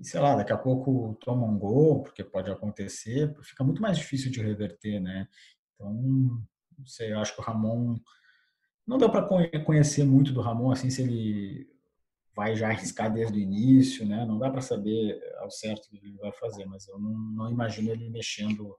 sei 0.02 0.20
lá, 0.20 0.36
daqui 0.36 0.52
a 0.52 0.58
pouco 0.58 1.16
toma 1.20 1.46
um 1.46 1.58
gol, 1.58 2.02
porque 2.02 2.22
pode 2.24 2.50
acontecer, 2.50 3.34
fica 3.42 3.64
muito 3.64 3.82
mais 3.82 3.98
difícil 3.98 4.30
de 4.30 4.40
reverter, 4.40 5.00
né? 5.00 5.28
Então, 5.74 6.42
não 6.80 6.86
sei, 6.86 7.12
eu 7.12 7.18
acho 7.20 7.34
que 7.34 7.40
o 7.40 7.44
Ramon 7.44 7.96
não 8.86 8.98
deu 8.98 9.10
para 9.10 9.22
conhecer 9.64 10.04
muito 10.04 10.32
do 10.32 10.40
Ramon, 10.40 10.72
assim, 10.72 10.90
se 10.90 11.02
ele 11.02 11.70
vai 12.34 12.56
já 12.56 12.68
arriscar 12.70 13.12
desde 13.12 13.38
o 13.38 13.40
início, 13.40 14.06
né? 14.06 14.24
Não 14.24 14.38
dá 14.38 14.50
para 14.50 14.60
saber 14.60 15.20
ao 15.38 15.50
certo 15.50 15.86
o 15.86 15.90
que 15.90 15.96
ele 15.96 16.16
vai 16.16 16.32
fazer, 16.32 16.64
mas 16.66 16.88
eu 16.88 16.98
não, 16.98 17.12
não 17.12 17.50
imagino 17.50 17.90
ele 17.90 18.10
mexendo 18.10 18.76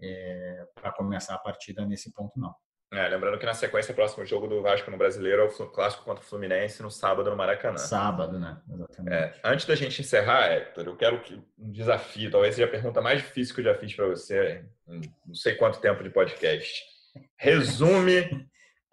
é, 0.00 0.66
para 0.74 0.92
começar 0.92 1.34
a 1.34 1.38
partida 1.38 1.84
nesse 1.84 2.12
ponto, 2.12 2.38
não. 2.38 2.54
É, 2.90 3.06
lembrando 3.06 3.38
que 3.38 3.44
na 3.44 3.52
sequência, 3.52 3.92
o 3.92 3.94
próximo 3.94 4.24
jogo 4.24 4.46
do 4.46 4.62
Vasco 4.62 4.90
no 4.90 4.96
Brasileiro 4.96 5.42
é 5.42 5.44
o 5.44 5.66
clássico 5.66 6.04
contra 6.04 6.24
o 6.24 6.26
Fluminense 6.26 6.82
no 6.82 6.90
sábado 6.90 7.28
no 7.28 7.36
Maracanã. 7.36 7.76
Sábado, 7.76 8.38
né? 8.38 8.62
Exatamente. 8.72 9.14
É, 9.14 9.40
antes 9.44 9.66
da 9.66 9.74
gente 9.74 10.00
encerrar, 10.00 10.46
Héctor, 10.46 10.86
eu 10.86 10.96
quero 10.96 11.20
que 11.20 11.34
um 11.58 11.70
desafio, 11.70 12.30
talvez 12.30 12.54
seja 12.54 12.66
a 12.66 12.70
pergunta 12.70 13.02
mais 13.02 13.20
difícil 13.20 13.54
que 13.54 13.60
eu 13.60 13.66
já 13.66 13.74
fiz 13.74 13.94
para 13.94 14.06
você 14.06 14.64
em 14.88 15.02
não 15.26 15.34
sei 15.34 15.54
quanto 15.54 15.80
tempo 15.80 16.02
de 16.02 16.08
podcast. 16.08 16.97
Resume 17.38 18.48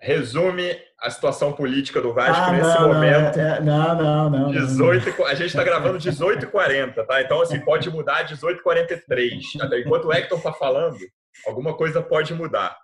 resume 0.06 0.78
a 1.02 1.10
situação 1.10 1.52
política 1.52 2.00
do 2.00 2.14
Vasco 2.14 2.44
ah, 2.44 2.52
nesse 2.52 2.80
não, 2.80 2.94
momento. 2.94 3.38
Não, 3.38 3.44
é, 3.44 3.62
não, 3.62 3.96
não, 3.96 4.30
não. 4.30 4.52
18, 4.52 5.24
a 5.26 5.34
gente 5.34 5.48
está 5.48 5.64
gravando 5.64 5.98
18h40, 5.98 7.06
tá? 7.06 7.22
Então, 7.22 7.42
assim, 7.42 7.60
pode 7.60 7.90
mudar 7.90 8.26
18h43. 8.28 9.82
Enquanto 9.84 10.06
o 10.06 10.14
Hector 10.14 10.38
está 10.38 10.54
falando, 10.54 10.98
alguma 11.46 11.76
coisa 11.76 12.02
pode 12.02 12.34
mudar. 12.34 12.78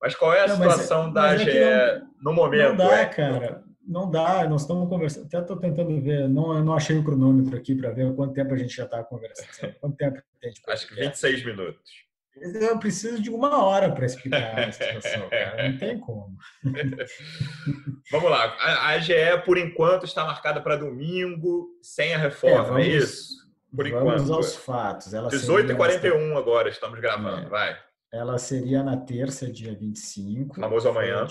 Mas 0.00 0.14
qual 0.14 0.34
é 0.34 0.44
a 0.44 0.48
não, 0.48 0.56
situação 0.56 1.04
mas, 1.04 1.14
da 1.14 1.22
mas 1.22 1.40
AGE 1.40 1.50
é 1.50 2.02
no 2.20 2.32
momento? 2.32 2.70
Não 2.70 2.76
dá, 2.76 3.00
Hector? 3.00 3.16
cara. 3.16 3.64
Não 3.86 4.10
dá, 4.10 4.48
nós 4.48 4.62
estamos 4.62 4.88
conversando. 4.88 5.26
Até 5.26 5.38
estou 5.38 5.56
tentando 5.56 6.00
ver, 6.00 6.28
não, 6.28 6.62
não 6.64 6.74
achei 6.74 6.96
o 6.96 7.04
cronômetro 7.04 7.56
aqui 7.56 7.74
para 7.74 7.90
ver 7.90 8.14
quanto 8.14 8.32
tempo 8.32 8.54
a 8.54 8.56
gente 8.56 8.74
já 8.74 8.84
está 8.84 9.02
conversando. 9.04 9.74
Quanto 9.78 9.96
tempo 9.96 10.20
tem 10.40 10.52
Acho 10.68 10.88
que 10.88 10.94
26 10.94 11.44
minutos. 11.44 12.04
Eu 12.36 12.78
preciso 12.78 13.22
de 13.22 13.30
uma 13.30 13.64
hora 13.64 13.92
para 13.92 14.06
explicar 14.06 14.68
a 14.68 14.72
situação, 14.72 15.28
cara. 15.28 15.70
Não 15.70 15.78
tem 15.78 15.98
como. 16.00 16.36
vamos 18.10 18.30
lá. 18.30 18.56
A 18.58 18.88
AGE, 18.88 19.14
por 19.44 19.56
enquanto, 19.56 20.04
está 20.04 20.24
marcada 20.24 20.60
para 20.60 20.76
domingo, 20.76 21.68
sem 21.80 22.14
a 22.14 22.18
reforma, 22.18 22.56
é, 22.56 22.62
vamos, 22.62 22.86
é 22.86 22.88
isso? 22.88 23.34
Por 23.74 23.88
vamos 23.88 24.22
enquanto. 24.22 24.34
aos 24.34 24.56
fatos. 24.56 25.12
18h41 25.12 26.36
agora, 26.36 26.68
estamos 26.68 26.98
gravando, 26.98 27.46
é. 27.46 27.48
vai. 27.48 27.78
Ela 28.12 28.38
seria 28.38 28.82
na 28.82 28.96
terça, 28.96 29.50
dia 29.50 29.74
25. 29.74 30.60
Famoso 30.60 30.88
amanhã. 30.88 31.26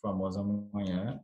Famoso 0.00 0.40
amanhã. 0.40 1.20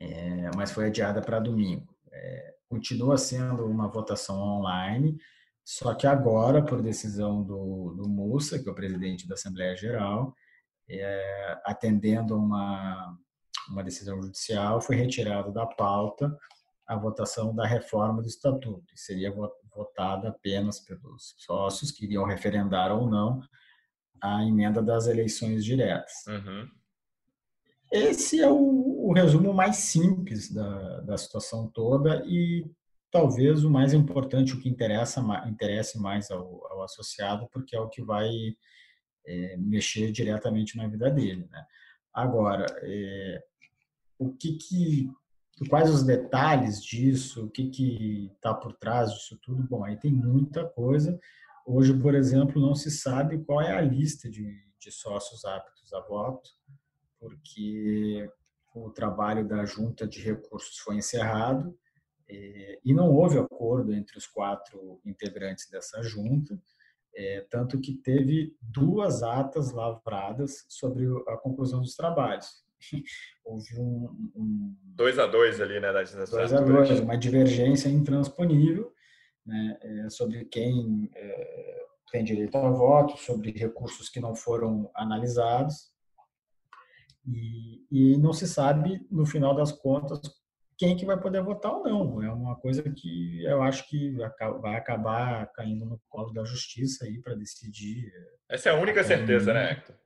É, 0.00 0.50
mas 0.56 0.72
foi 0.72 0.86
adiada 0.86 1.20
para 1.20 1.40
domingo. 1.40 1.94
É, 2.10 2.54
continua 2.68 3.16
sendo 3.16 3.66
uma 3.66 3.88
votação 3.88 4.36
online 4.38 5.18
só 5.64 5.94
que 5.94 6.06
agora, 6.06 6.62
por 6.62 6.82
decisão 6.82 7.42
do, 7.42 7.94
do 7.96 8.08
Mussa, 8.08 8.58
que 8.58 8.68
é 8.68 8.72
o 8.72 8.74
presidente 8.74 9.26
da 9.26 9.34
Assembleia 9.34 9.74
Geral, 9.74 10.34
é, 10.88 11.60
atendendo 11.64 12.36
uma, 12.36 13.16
uma 13.70 13.82
decisão 13.82 14.20
judicial, 14.20 14.80
foi 14.80 14.96
retirado 14.96 15.52
da 15.52 15.66
pauta 15.66 16.36
a 16.86 16.96
votação 16.96 17.54
da 17.54 17.66
reforma 17.66 18.20
do 18.20 18.28
estatuto. 18.28 18.84
E 18.94 19.00
seria 19.00 19.34
votada 19.74 20.28
apenas 20.28 20.80
pelos 20.80 21.34
sócios 21.38 21.90
que 21.90 22.04
iriam 22.04 22.24
referendar 22.24 22.92
ou 22.92 23.08
não 23.08 23.40
a 24.22 24.44
emenda 24.44 24.82
das 24.82 25.06
eleições 25.06 25.64
diretas. 25.64 26.12
Uhum. 26.26 26.68
Esse 27.90 28.40
é 28.40 28.50
o, 28.50 29.08
o, 29.08 29.12
resumo 29.12 29.52
mais 29.52 29.76
simples 29.76 30.52
da, 30.52 31.00
da 31.00 31.16
situação 31.16 31.70
toda 31.70 32.22
e 32.26 32.64
talvez 33.14 33.62
o 33.62 33.70
mais 33.70 33.94
importante, 33.94 34.54
o 34.54 34.60
que 34.60 34.68
interessa 34.68 35.20
interesse 35.46 36.00
mais 36.00 36.32
ao, 36.32 36.66
ao 36.66 36.82
associado, 36.82 37.48
porque 37.52 37.76
é 37.76 37.80
o 37.80 37.88
que 37.88 38.02
vai 38.02 38.28
é, 39.24 39.56
mexer 39.56 40.10
diretamente 40.10 40.76
na 40.76 40.88
vida 40.88 41.08
dele. 41.08 41.46
Né? 41.48 41.64
Agora, 42.12 42.66
é, 42.82 43.40
o 44.18 44.32
que, 44.32 44.54
que 44.56 45.08
quais 45.70 45.88
os 45.88 46.02
detalhes 46.02 46.82
disso, 46.82 47.46
o 47.46 47.50
que 47.50 47.70
que 47.70 48.32
está 48.34 48.52
por 48.52 48.72
trás 48.72 49.12
disso 49.12 49.38
tudo? 49.40 49.62
Bom, 49.62 49.84
aí 49.84 49.96
tem 49.96 50.10
muita 50.10 50.68
coisa. 50.70 51.16
Hoje, 51.64 51.96
por 51.96 52.16
exemplo, 52.16 52.60
não 52.60 52.74
se 52.74 52.90
sabe 52.90 53.44
qual 53.44 53.60
é 53.60 53.70
a 53.70 53.80
lista 53.80 54.28
de, 54.28 54.44
de 54.80 54.90
sócios 54.90 55.44
aptos 55.44 55.92
a 55.92 56.00
voto, 56.00 56.50
porque 57.20 58.28
o 58.74 58.90
trabalho 58.90 59.46
da 59.46 59.64
junta 59.64 60.04
de 60.04 60.20
recursos 60.20 60.78
foi 60.78 60.96
encerrado 60.96 61.78
e 62.28 62.94
não 62.94 63.10
houve 63.10 63.38
acordo 63.38 63.92
entre 63.92 64.16
os 64.16 64.26
quatro 64.26 65.00
integrantes 65.04 65.68
dessa 65.70 66.02
junta, 66.02 66.58
é, 67.16 67.46
tanto 67.48 67.80
que 67.80 67.94
teve 67.94 68.56
duas 68.60 69.22
atas 69.22 69.72
lavradas 69.72 70.64
sobre 70.68 71.06
a 71.28 71.36
conclusão 71.36 71.80
dos 71.80 71.94
trabalhos. 71.94 72.64
houve 73.44 73.78
um, 73.78 74.32
um 74.34 74.76
dois 74.82 75.18
a 75.18 75.26
dois 75.26 75.60
ali, 75.60 75.80
né, 75.80 75.92
das 75.92 76.12
dois 76.30 76.52
a 76.52 76.60
dois, 76.60 77.00
uma 77.00 77.16
divergência 77.16 77.88
intransponível 77.88 78.92
né, 79.46 79.78
é, 79.80 80.10
sobre 80.10 80.44
quem 80.46 81.10
é, 81.14 81.84
tem 82.10 82.24
direito 82.24 82.56
ao 82.56 82.74
voto, 82.74 83.16
sobre 83.18 83.52
recursos 83.52 84.08
que 84.08 84.20
não 84.20 84.34
foram 84.34 84.90
analisados 84.94 85.92
e, 87.26 87.84
e 87.90 88.18
não 88.18 88.32
se 88.32 88.46
sabe 88.46 89.06
no 89.10 89.24
final 89.24 89.54
das 89.54 89.72
contas 89.72 90.20
quem 90.76 90.96
que 90.96 91.06
vai 91.06 91.20
poder 91.20 91.42
votar 91.42 91.72
ou 91.72 91.84
não. 91.84 92.22
É 92.22 92.32
uma 92.32 92.56
coisa 92.56 92.82
que 92.82 93.44
eu 93.44 93.62
acho 93.62 93.88
que 93.88 94.16
vai 94.60 94.76
acabar 94.76 95.50
caindo 95.52 95.84
no 95.84 96.00
colo 96.08 96.32
da 96.32 96.44
justiça 96.44 97.04
aí 97.04 97.20
para 97.20 97.34
decidir. 97.34 98.12
Essa 98.48 98.70
é 98.70 98.72
a 98.72 98.80
única 98.80 99.02
certeza, 99.04 99.52
né, 99.52 99.72
Hector? 99.72 99.96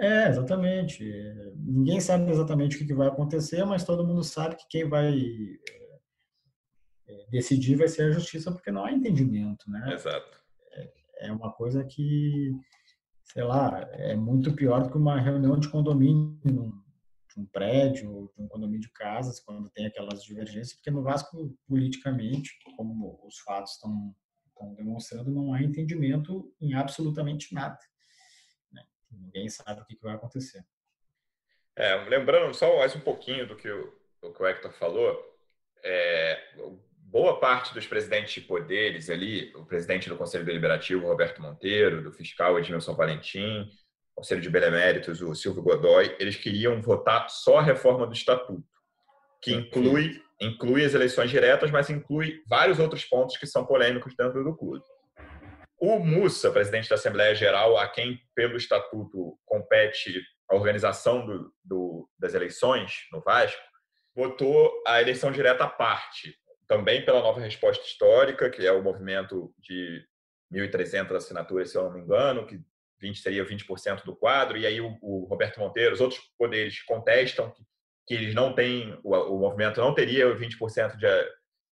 É, 0.00 0.28
exatamente. 0.28 1.04
Ninguém 1.56 2.00
sabe 2.00 2.30
exatamente 2.30 2.76
o 2.76 2.86
que 2.86 2.94
vai 2.94 3.08
acontecer, 3.08 3.64
mas 3.64 3.84
todo 3.84 4.06
mundo 4.06 4.24
sabe 4.24 4.56
que 4.56 4.66
quem 4.68 4.88
vai 4.88 5.14
é, 7.06 7.26
decidir 7.30 7.76
vai 7.76 7.86
ser 7.86 8.04
a 8.04 8.10
justiça, 8.10 8.50
porque 8.50 8.70
não 8.70 8.84
há 8.84 8.92
entendimento, 8.92 9.70
né? 9.70 9.92
Exato. 9.92 10.42
É, 10.72 11.28
é 11.28 11.32
uma 11.32 11.52
coisa 11.52 11.84
que, 11.84 12.50
sei 13.24 13.44
lá, 13.44 13.86
é 13.92 14.16
muito 14.16 14.54
pior 14.54 14.82
do 14.82 14.90
que 14.90 14.96
uma 14.96 15.20
reunião 15.20 15.58
de 15.58 15.68
condomínio 15.68 16.72
de 17.34 17.40
um 17.40 17.46
prédio, 17.46 18.30
de 18.36 18.42
um 18.42 18.48
condomínio 18.48 18.80
de 18.80 18.90
casas, 18.92 19.40
quando 19.40 19.70
tem 19.70 19.86
aquelas 19.86 20.22
divergências, 20.22 20.74
porque 20.74 20.90
no 20.90 21.02
Vasco, 21.02 21.56
politicamente, 21.66 22.58
como 22.76 23.20
os 23.26 23.38
fatos 23.40 23.72
estão, 23.72 24.14
estão 24.48 24.74
demonstrando, 24.74 25.30
não 25.30 25.52
há 25.52 25.62
entendimento 25.62 26.52
em 26.60 26.74
absolutamente 26.74 27.54
nada. 27.54 27.78
Né? 28.72 28.84
Ninguém 29.10 29.48
sabe 29.48 29.80
o 29.80 29.86
que, 29.86 29.98
vai 30.02 30.14
acontecer. 30.14 30.64
É, 31.76 31.94
lembrando 32.08 32.52
só 32.54 32.78
mais 32.78 32.94
um 32.94 33.00
pouquinho 33.00 33.46
do 33.46 33.56
que 33.56 33.70
o, 33.70 33.92
do 34.20 34.32
que 34.32 34.42
o 34.42 34.46
Hector 34.46 34.72
falou, 34.72 35.18
é, 35.82 36.38
boa 37.10 37.40
parte 37.40 37.72
dos 37.72 37.86
presidentes 37.86 38.34
de 38.34 38.40
poderes 38.42 39.08
ali, 39.08 39.52
o 39.54 39.64
presidente 39.64 40.08
do 40.08 40.16
Conselho 40.16 40.44
Deliberativo, 40.44 41.06
Roberto 41.06 41.40
Monteiro, 41.40 42.02
do 42.02 42.12
fiscal 42.12 42.58
Edmilson 42.58 42.94
Valentim, 42.94 43.70
Conselho 44.20 44.42
de 44.42 44.50
Beneméritos, 44.50 45.22
o 45.22 45.34
Silvio 45.34 45.62
Godoy, 45.62 46.14
eles 46.20 46.36
queriam 46.36 46.80
votar 46.82 47.30
só 47.30 47.58
a 47.58 47.62
reforma 47.62 48.06
do 48.06 48.12
Estatuto, 48.12 48.62
que 49.40 49.50
inclui, 49.50 50.22
inclui 50.38 50.84
as 50.84 50.92
eleições 50.92 51.30
diretas, 51.30 51.70
mas 51.70 51.88
inclui 51.88 52.42
vários 52.46 52.78
outros 52.78 53.02
pontos 53.02 53.38
que 53.38 53.46
são 53.46 53.64
polêmicos 53.64 54.14
dentro 54.14 54.44
do 54.44 54.54
clube. 54.54 54.84
O 55.78 55.98
Mussa, 55.98 56.50
presidente 56.50 56.86
da 56.90 56.96
Assembleia 56.96 57.34
Geral, 57.34 57.78
a 57.78 57.88
quem, 57.88 58.20
pelo 58.34 58.58
Estatuto, 58.58 59.38
compete 59.46 60.22
a 60.50 60.54
organização 60.54 61.24
do, 61.24 61.50
do, 61.64 62.06
das 62.18 62.34
eleições 62.34 63.06
no 63.10 63.22
Vasco, 63.22 63.62
votou 64.14 64.70
a 64.86 65.00
eleição 65.00 65.32
direta 65.32 65.64
à 65.64 65.68
parte, 65.68 66.36
também 66.68 67.02
pela 67.06 67.22
nova 67.22 67.40
resposta 67.40 67.86
histórica, 67.86 68.50
que 68.50 68.66
é 68.66 68.72
o 68.72 68.82
movimento 68.82 69.50
de 69.58 70.04
1.300 70.52 71.16
assinaturas, 71.16 71.70
se 71.70 71.78
eu 71.78 71.84
não 71.84 71.92
me 71.94 72.00
engano, 72.02 72.46
que 72.46 72.60
20 73.00 73.18
seria 73.18 73.44
20% 73.44 74.04
do 74.04 74.14
quadro, 74.14 74.58
e 74.58 74.66
aí 74.66 74.80
o, 74.80 74.96
o, 75.00 75.24
Roberto 75.24 75.58
Monteiro, 75.58 75.94
os 75.94 76.00
outros 76.00 76.20
poderes 76.38 76.82
contestam 76.82 77.50
que, 77.50 77.62
que 78.06 78.14
eles 78.14 78.34
não 78.34 78.54
têm, 78.54 78.98
o, 79.02 79.14
o 79.14 79.38
movimento 79.38 79.80
não 79.80 79.94
teria 79.94 80.26
20% 80.34 80.96
de, 80.96 81.06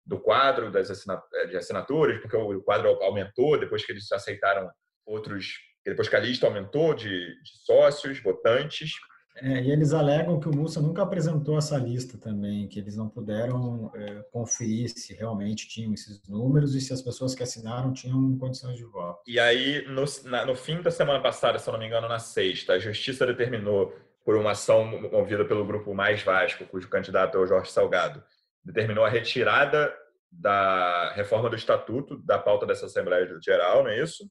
do 0.06 0.18
quadro 0.18 0.70
das 0.70 0.88
de 0.88 1.56
assinaturas, 1.56 2.20
porque 2.20 2.36
o 2.36 2.62
quadro 2.62 2.88
aumentou 3.02 3.58
depois 3.58 3.84
que 3.84 3.92
eles 3.92 4.10
aceitaram 4.10 4.70
outros, 5.06 5.54
depois 5.84 6.08
que 6.08 6.16
a 6.16 6.20
lista 6.20 6.46
aumentou 6.46 6.94
de, 6.94 7.08
de 7.08 7.64
sócios, 7.64 8.20
votantes, 8.20 8.92
é, 9.36 9.62
e 9.62 9.70
eles 9.70 9.92
alegam 9.92 10.38
que 10.38 10.48
o 10.48 10.54
Mussa 10.54 10.80
nunca 10.80 11.02
apresentou 11.02 11.56
essa 11.56 11.76
lista 11.78 12.18
também, 12.18 12.68
que 12.68 12.78
eles 12.78 12.96
não 12.96 13.08
puderam 13.08 13.90
é, 13.94 14.22
conferir 14.30 14.90
se 14.90 15.14
realmente 15.14 15.68
tinham 15.68 15.94
esses 15.94 16.20
números 16.28 16.74
e 16.74 16.80
se 16.80 16.92
as 16.92 17.00
pessoas 17.00 17.34
que 17.34 17.42
assinaram 17.42 17.92
tinham 17.92 18.36
condições 18.38 18.76
de 18.76 18.84
voto. 18.84 19.22
E 19.26 19.38
aí, 19.38 19.84
no, 19.88 20.04
na, 20.28 20.44
no 20.44 20.54
fim 20.54 20.82
da 20.82 20.90
semana 20.90 21.22
passada, 21.22 21.58
se 21.58 21.68
eu 21.68 21.72
não 21.72 21.80
me 21.80 21.86
engano, 21.86 22.08
na 22.08 22.18
sexta, 22.18 22.74
a 22.74 22.78
Justiça 22.78 23.26
determinou, 23.26 23.94
por 24.24 24.36
uma 24.36 24.50
ação 24.50 24.84
movida 24.84 25.44
pelo 25.44 25.64
Grupo 25.64 25.94
Mais 25.94 26.22
Vasco, 26.22 26.66
cujo 26.66 26.88
candidato 26.88 27.38
é 27.38 27.40
o 27.40 27.46
Jorge 27.46 27.70
Salgado, 27.70 28.22
determinou 28.62 29.04
a 29.04 29.08
retirada 29.08 29.94
da 30.30 31.12
reforma 31.14 31.48
do 31.48 31.56
Estatuto 31.56 32.18
da 32.18 32.38
pauta 32.38 32.66
dessa 32.66 32.86
Assembleia 32.86 33.26
Geral, 33.40 33.82
não 33.82 33.90
é 33.90 34.02
isso? 34.02 34.30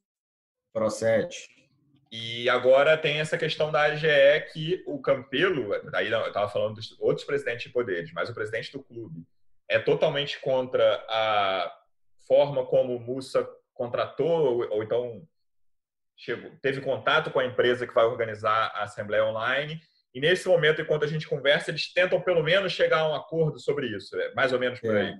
Procede. 0.71 1.58
E 2.11 2.49
agora 2.49 2.97
tem 2.97 3.19
essa 3.19 3.37
questão 3.37 3.71
da 3.71 3.83
AGE 3.83 4.07
que 4.51 4.83
o 4.87 4.99
Campelo, 4.99 5.73
aí 5.93 6.11
eu 6.11 6.27
estava 6.27 6.49
falando 6.49 6.75
dos 6.75 6.99
outros 6.99 7.25
presidentes 7.25 7.63
de 7.63 7.69
poderes, 7.69 8.11
mas 8.13 8.29
o 8.29 8.33
presidente 8.33 8.71
do 8.71 8.83
clube 8.83 9.23
é 9.69 9.77
totalmente 9.77 10.39
contra 10.39 11.05
a 11.07 11.71
forma 12.27 12.65
como 12.65 12.95
o 12.95 12.99
Mussa 12.99 13.47
contratou, 13.73 14.67
ou 14.71 14.83
então 14.83 15.21
chegou, 16.17 16.51
teve 16.61 16.81
contato 16.81 17.31
com 17.31 17.39
a 17.39 17.45
empresa 17.45 17.85
que 17.85 17.93
vai 17.93 18.05
organizar 18.05 18.71
a 18.73 18.83
Assembleia 18.83 19.25
Online. 19.25 19.79
E 20.13 20.19
nesse 20.19 20.47
momento, 20.47 20.81
enquanto 20.81 21.05
a 21.05 21.07
gente 21.07 21.27
conversa, 21.27 21.69
eles 21.69 21.93
tentam 21.93 22.19
pelo 22.19 22.43
menos 22.43 22.73
chegar 22.73 23.01
a 23.01 23.09
um 23.09 23.15
acordo 23.15 23.59
sobre 23.59 23.87
isso, 23.95 24.19
é 24.19 24.33
mais 24.33 24.51
ou 24.51 24.59
menos 24.59 24.79
por 24.79 24.95
aí. 24.95 25.15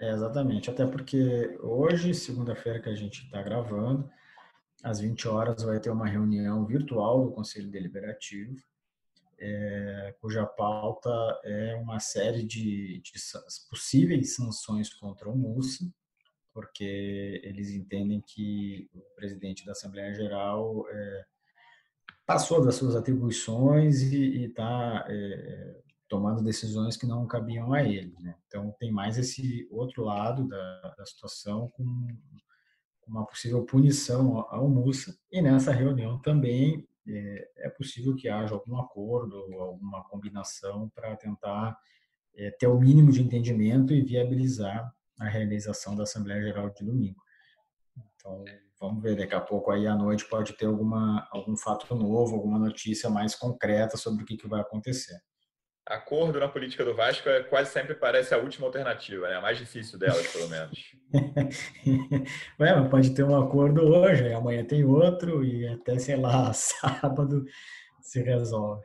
É, 0.00 0.10
exatamente, 0.10 0.70
até 0.70 0.86
porque 0.86 1.56
hoje, 1.60 2.14
segunda-feira 2.14 2.80
que 2.80 2.88
a 2.88 2.94
gente 2.94 3.24
está 3.24 3.42
gravando, 3.42 4.08
às 4.82 5.00
20 5.00 5.28
horas 5.28 5.62
vai 5.62 5.80
ter 5.80 5.90
uma 5.90 6.06
reunião 6.06 6.64
virtual 6.64 7.24
do 7.24 7.32
Conselho 7.32 7.70
Deliberativo, 7.70 8.56
é, 9.40 10.14
cuja 10.20 10.44
pauta 10.44 11.10
é 11.44 11.76
uma 11.76 12.00
série 12.00 12.42
de, 12.42 13.00
de, 13.00 13.12
possíveis 13.70 14.34
sanções 14.34 14.92
contra 14.92 15.28
o 15.28 15.36
Mussa, 15.36 15.88
porque 16.52 17.40
eles 17.44 17.70
entendem 17.70 18.20
que 18.20 18.90
o 18.92 19.00
presidente 19.14 19.64
da 19.64 19.72
Assembleia 19.72 20.12
Geral 20.12 20.84
é, 20.90 21.24
passou 22.26 22.64
das 22.64 22.74
suas 22.74 22.96
atribuições 22.96 24.02
e 24.02 24.44
está 24.46 25.06
é, 25.08 25.80
tomando 26.08 26.42
decisões 26.42 26.96
que 26.96 27.06
não 27.06 27.26
cabiam 27.26 27.72
a 27.72 27.84
ele. 27.84 28.14
Né? 28.20 28.34
Então, 28.46 28.74
tem 28.80 28.90
mais 28.90 29.16
esse 29.18 29.68
outro 29.70 30.04
lado 30.04 30.48
da, 30.48 30.94
da 30.98 31.06
situação 31.06 31.68
com 31.70 31.84
uma 33.08 33.26
possível 33.26 33.64
punição 33.64 34.46
ao 34.50 34.68
Mussa, 34.68 35.16
e 35.32 35.40
nessa 35.40 35.72
reunião 35.72 36.20
também 36.20 36.86
é, 37.06 37.50
é 37.58 37.68
possível 37.70 38.14
que 38.14 38.28
haja 38.28 38.54
algum 38.54 38.78
acordo, 38.78 39.36
alguma 39.58 40.04
combinação 40.04 40.90
para 40.94 41.16
tentar 41.16 41.76
é, 42.36 42.50
ter 42.50 42.66
o 42.66 42.78
mínimo 42.78 43.10
de 43.10 43.22
entendimento 43.22 43.92
e 43.92 44.02
viabilizar 44.02 44.92
a 45.18 45.26
realização 45.26 45.96
da 45.96 46.02
Assembleia 46.04 46.42
Geral 46.42 46.70
de 46.70 46.84
domingo. 46.84 47.20
Então, 48.14 48.44
vamos 48.78 49.02
ver, 49.02 49.16
daqui 49.16 49.34
a 49.34 49.40
pouco 49.40 49.70
aí 49.70 49.86
à 49.86 49.96
noite 49.96 50.28
pode 50.28 50.52
ter 50.52 50.66
alguma, 50.66 51.26
algum 51.32 51.56
fato 51.56 51.92
novo, 51.94 52.36
alguma 52.36 52.58
notícia 52.58 53.08
mais 53.08 53.34
concreta 53.34 53.96
sobre 53.96 54.22
o 54.22 54.26
que, 54.26 54.36
que 54.36 54.46
vai 54.46 54.60
acontecer 54.60 55.18
acordo 55.88 56.38
na 56.38 56.48
política 56.48 56.84
do 56.84 56.94
Vasco 56.94 57.28
é, 57.28 57.42
quase 57.42 57.70
sempre 57.70 57.94
parece 57.94 58.34
a 58.34 58.38
última 58.38 58.66
alternativa, 58.66 59.28
né? 59.28 59.36
A 59.36 59.40
mais 59.40 59.58
difícil 59.58 59.98
delas, 59.98 60.26
pelo 60.28 60.48
menos. 60.48 60.78
Ué, 62.60 62.88
pode 62.88 63.10
ter 63.10 63.24
um 63.24 63.38
acordo 63.38 63.82
hoje, 63.82 64.32
amanhã 64.32 64.64
tem 64.64 64.84
outro 64.84 65.42
e 65.42 65.66
até, 65.66 65.98
sei 65.98 66.16
lá, 66.16 66.52
sábado 66.54 67.44
se 68.00 68.22
resolve. 68.22 68.82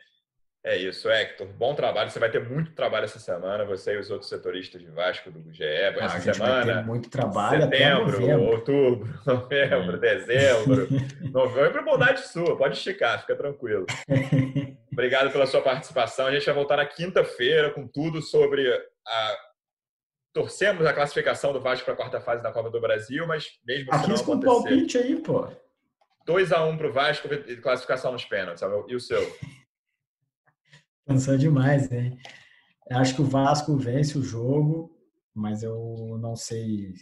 É 0.66 0.78
isso, 0.78 1.10
Hector. 1.10 1.46
Bom 1.46 1.76
trabalho. 1.76 2.10
Você 2.10 2.20
vai 2.20 2.32
ter 2.32 2.42
muito 2.42 2.72
trabalho 2.72 3.04
essa 3.04 3.20
semana, 3.20 3.66
você 3.66 3.96
e 3.96 4.00
os 4.00 4.10
outros 4.10 4.30
setoristas 4.30 4.82
de 4.82 4.88
Vasco 4.88 5.30
do 5.30 5.52
GE. 5.52 5.62
Ah, 5.62 6.06
essa 6.06 6.34
semana. 6.34 6.82
muito 6.84 7.10
trabalho. 7.10 7.64
Setembro, 7.64 8.40
outubro, 8.40 9.20
novembro, 9.28 9.98
é. 9.98 10.00
dezembro. 10.00 10.88
novembro 11.34 11.80
é 11.80 11.84
bondade 11.84 12.22
sua, 12.30 12.56
pode 12.56 12.78
esticar, 12.78 13.20
fica 13.20 13.36
tranquilo. 13.36 13.86
Obrigado 14.94 15.32
pela 15.32 15.46
sua 15.46 15.62
participação. 15.62 16.28
A 16.28 16.32
gente 16.32 16.46
vai 16.46 16.56
voltar 16.56 16.78
na 16.78 16.86
quinta-feira 16.86 17.72
com 17.72 17.88
tudo 17.88 18.22
sobre 18.22 18.72
a. 19.06 19.38
Torcemos 20.32 20.84
a 20.88 20.94
classificação 20.94 21.54
do 21.54 21.62
Vasco 21.62 21.86
para 21.86 21.94
a 21.94 21.98
quarta 21.98 22.20
fase 22.20 22.42
da 22.42 22.52
Copa 22.52 22.72
do 22.72 22.82
Brasil, 22.82 23.28
mas 23.28 23.60
mesmo 23.64 23.94
assim. 23.94 24.06
Arrisca 24.06 24.32
um 24.32 24.40
palpite 24.40 24.98
aí, 24.98 25.16
pô. 25.22 25.48
2x1 26.28 26.72
um 26.72 26.78
para 26.78 26.88
o 26.88 26.94
Vasco 26.94 27.28
e 27.32 27.58
classificação 27.58 28.12
nos 28.12 28.26
pênaltis. 28.26 28.64
E 28.88 28.96
o 28.96 29.00
seu? 29.00 29.22
Cansou 31.06 31.38
demais, 31.38 31.92
hein? 31.92 32.18
Acho 32.92 33.16
que 33.16 33.22
o 33.22 33.26
Vasco 33.26 33.76
vence 33.76 34.18
o 34.18 34.24
jogo, 34.24 34.96
mas 35.34 35.64
eu 35.64 36.18
não 36.20 36.36
sei, 36.36 36.94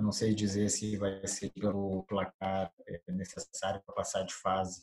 não 0.00 0.12
sei 0.12 0.34
dizer 0.34 0.68
se 0.70 0.96
vai 0.96 1.26
ser 1.26 1.50
pelo 1.50 2.02
placar 2.04 2.72
é, 2.86 3.00
necessário 3.12 3.80
para 3.84 3.94
passar 3.94 4.22
de 4.24 4.34
fase. 4.34 4.82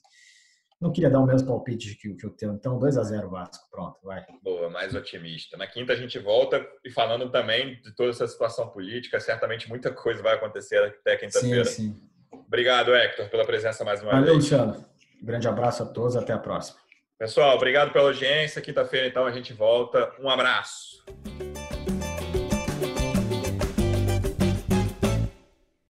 Não 0.80 0.92
queria 0.92 1.10
dar 1.10 1.20
o 1.20 1.26
mesmo 1.26 1.48
palpite 1.48 1.96
que, 1.96 2.14
que 2.14 2.28
o 2.28 2.30
teu, 2.30 2.54
então 2.54 2.78
2 2.78 2.98
a 2.98 3.04
0 3.04 3.30
Vasco, 3.30 3.70
pronto, 3.72 3.98
vai. 4.04 4.26
Boa, 4.44 4.70
mais 4.70 4.94
otimista. 4.94 5.58
Na 5.58 5.66
quinta 5.66 5.94
a 5.94 5.96
gente 5.96 6.20
volta 6.20 6.66
e 6.84 6.92
falando 6.92 7.30
também 7.30 7.80
de 7.82 7.96
toda 7.96 8.10
essa 8.10 8.28
situação 8.28 8.68
política, 8.70 9.20
certamente 9.20 9.70
muita 9.70 9.92
coisa 9.92 10.22
vai 10.22 10.36
acontecer 10.36 10.78
até 10.78 11.16
quinta-feira. 11.16 11.66
Sim, 11.66 11.94
sim. 11.94 12.40
Obrigado, 12.48 12.94
Hector, 12.94 13.30
pela 13.30 13.46
presença 13.46 13.84
mais 13.84 14.02
uma 14.02 14.12
Valeu, 14.12 14.36
vez. 14.36 14.50
Valeu, 14.50 14.66
Luciano. 14.68 14.86
Grande 15.22 15.48
abraço 15.48 15.84
a 15.84 15.86
todos, 15.86 16.16
até 16.16 16.34
a 16.34 16.38
próxima. 16.38 16.78
Pessoal, 17.18 17.56
obrigado 17.56 17.94
pela 17.94 18.10
audiência. 18.10 18.62
Quinta-feira, 18.62 19.08
então, 19.08 19.26
a 19.26 19.32
gente 19.32 19.54
volta. 19.54 20.12
Um 20.20 20.30
abraço. 20.30 21.04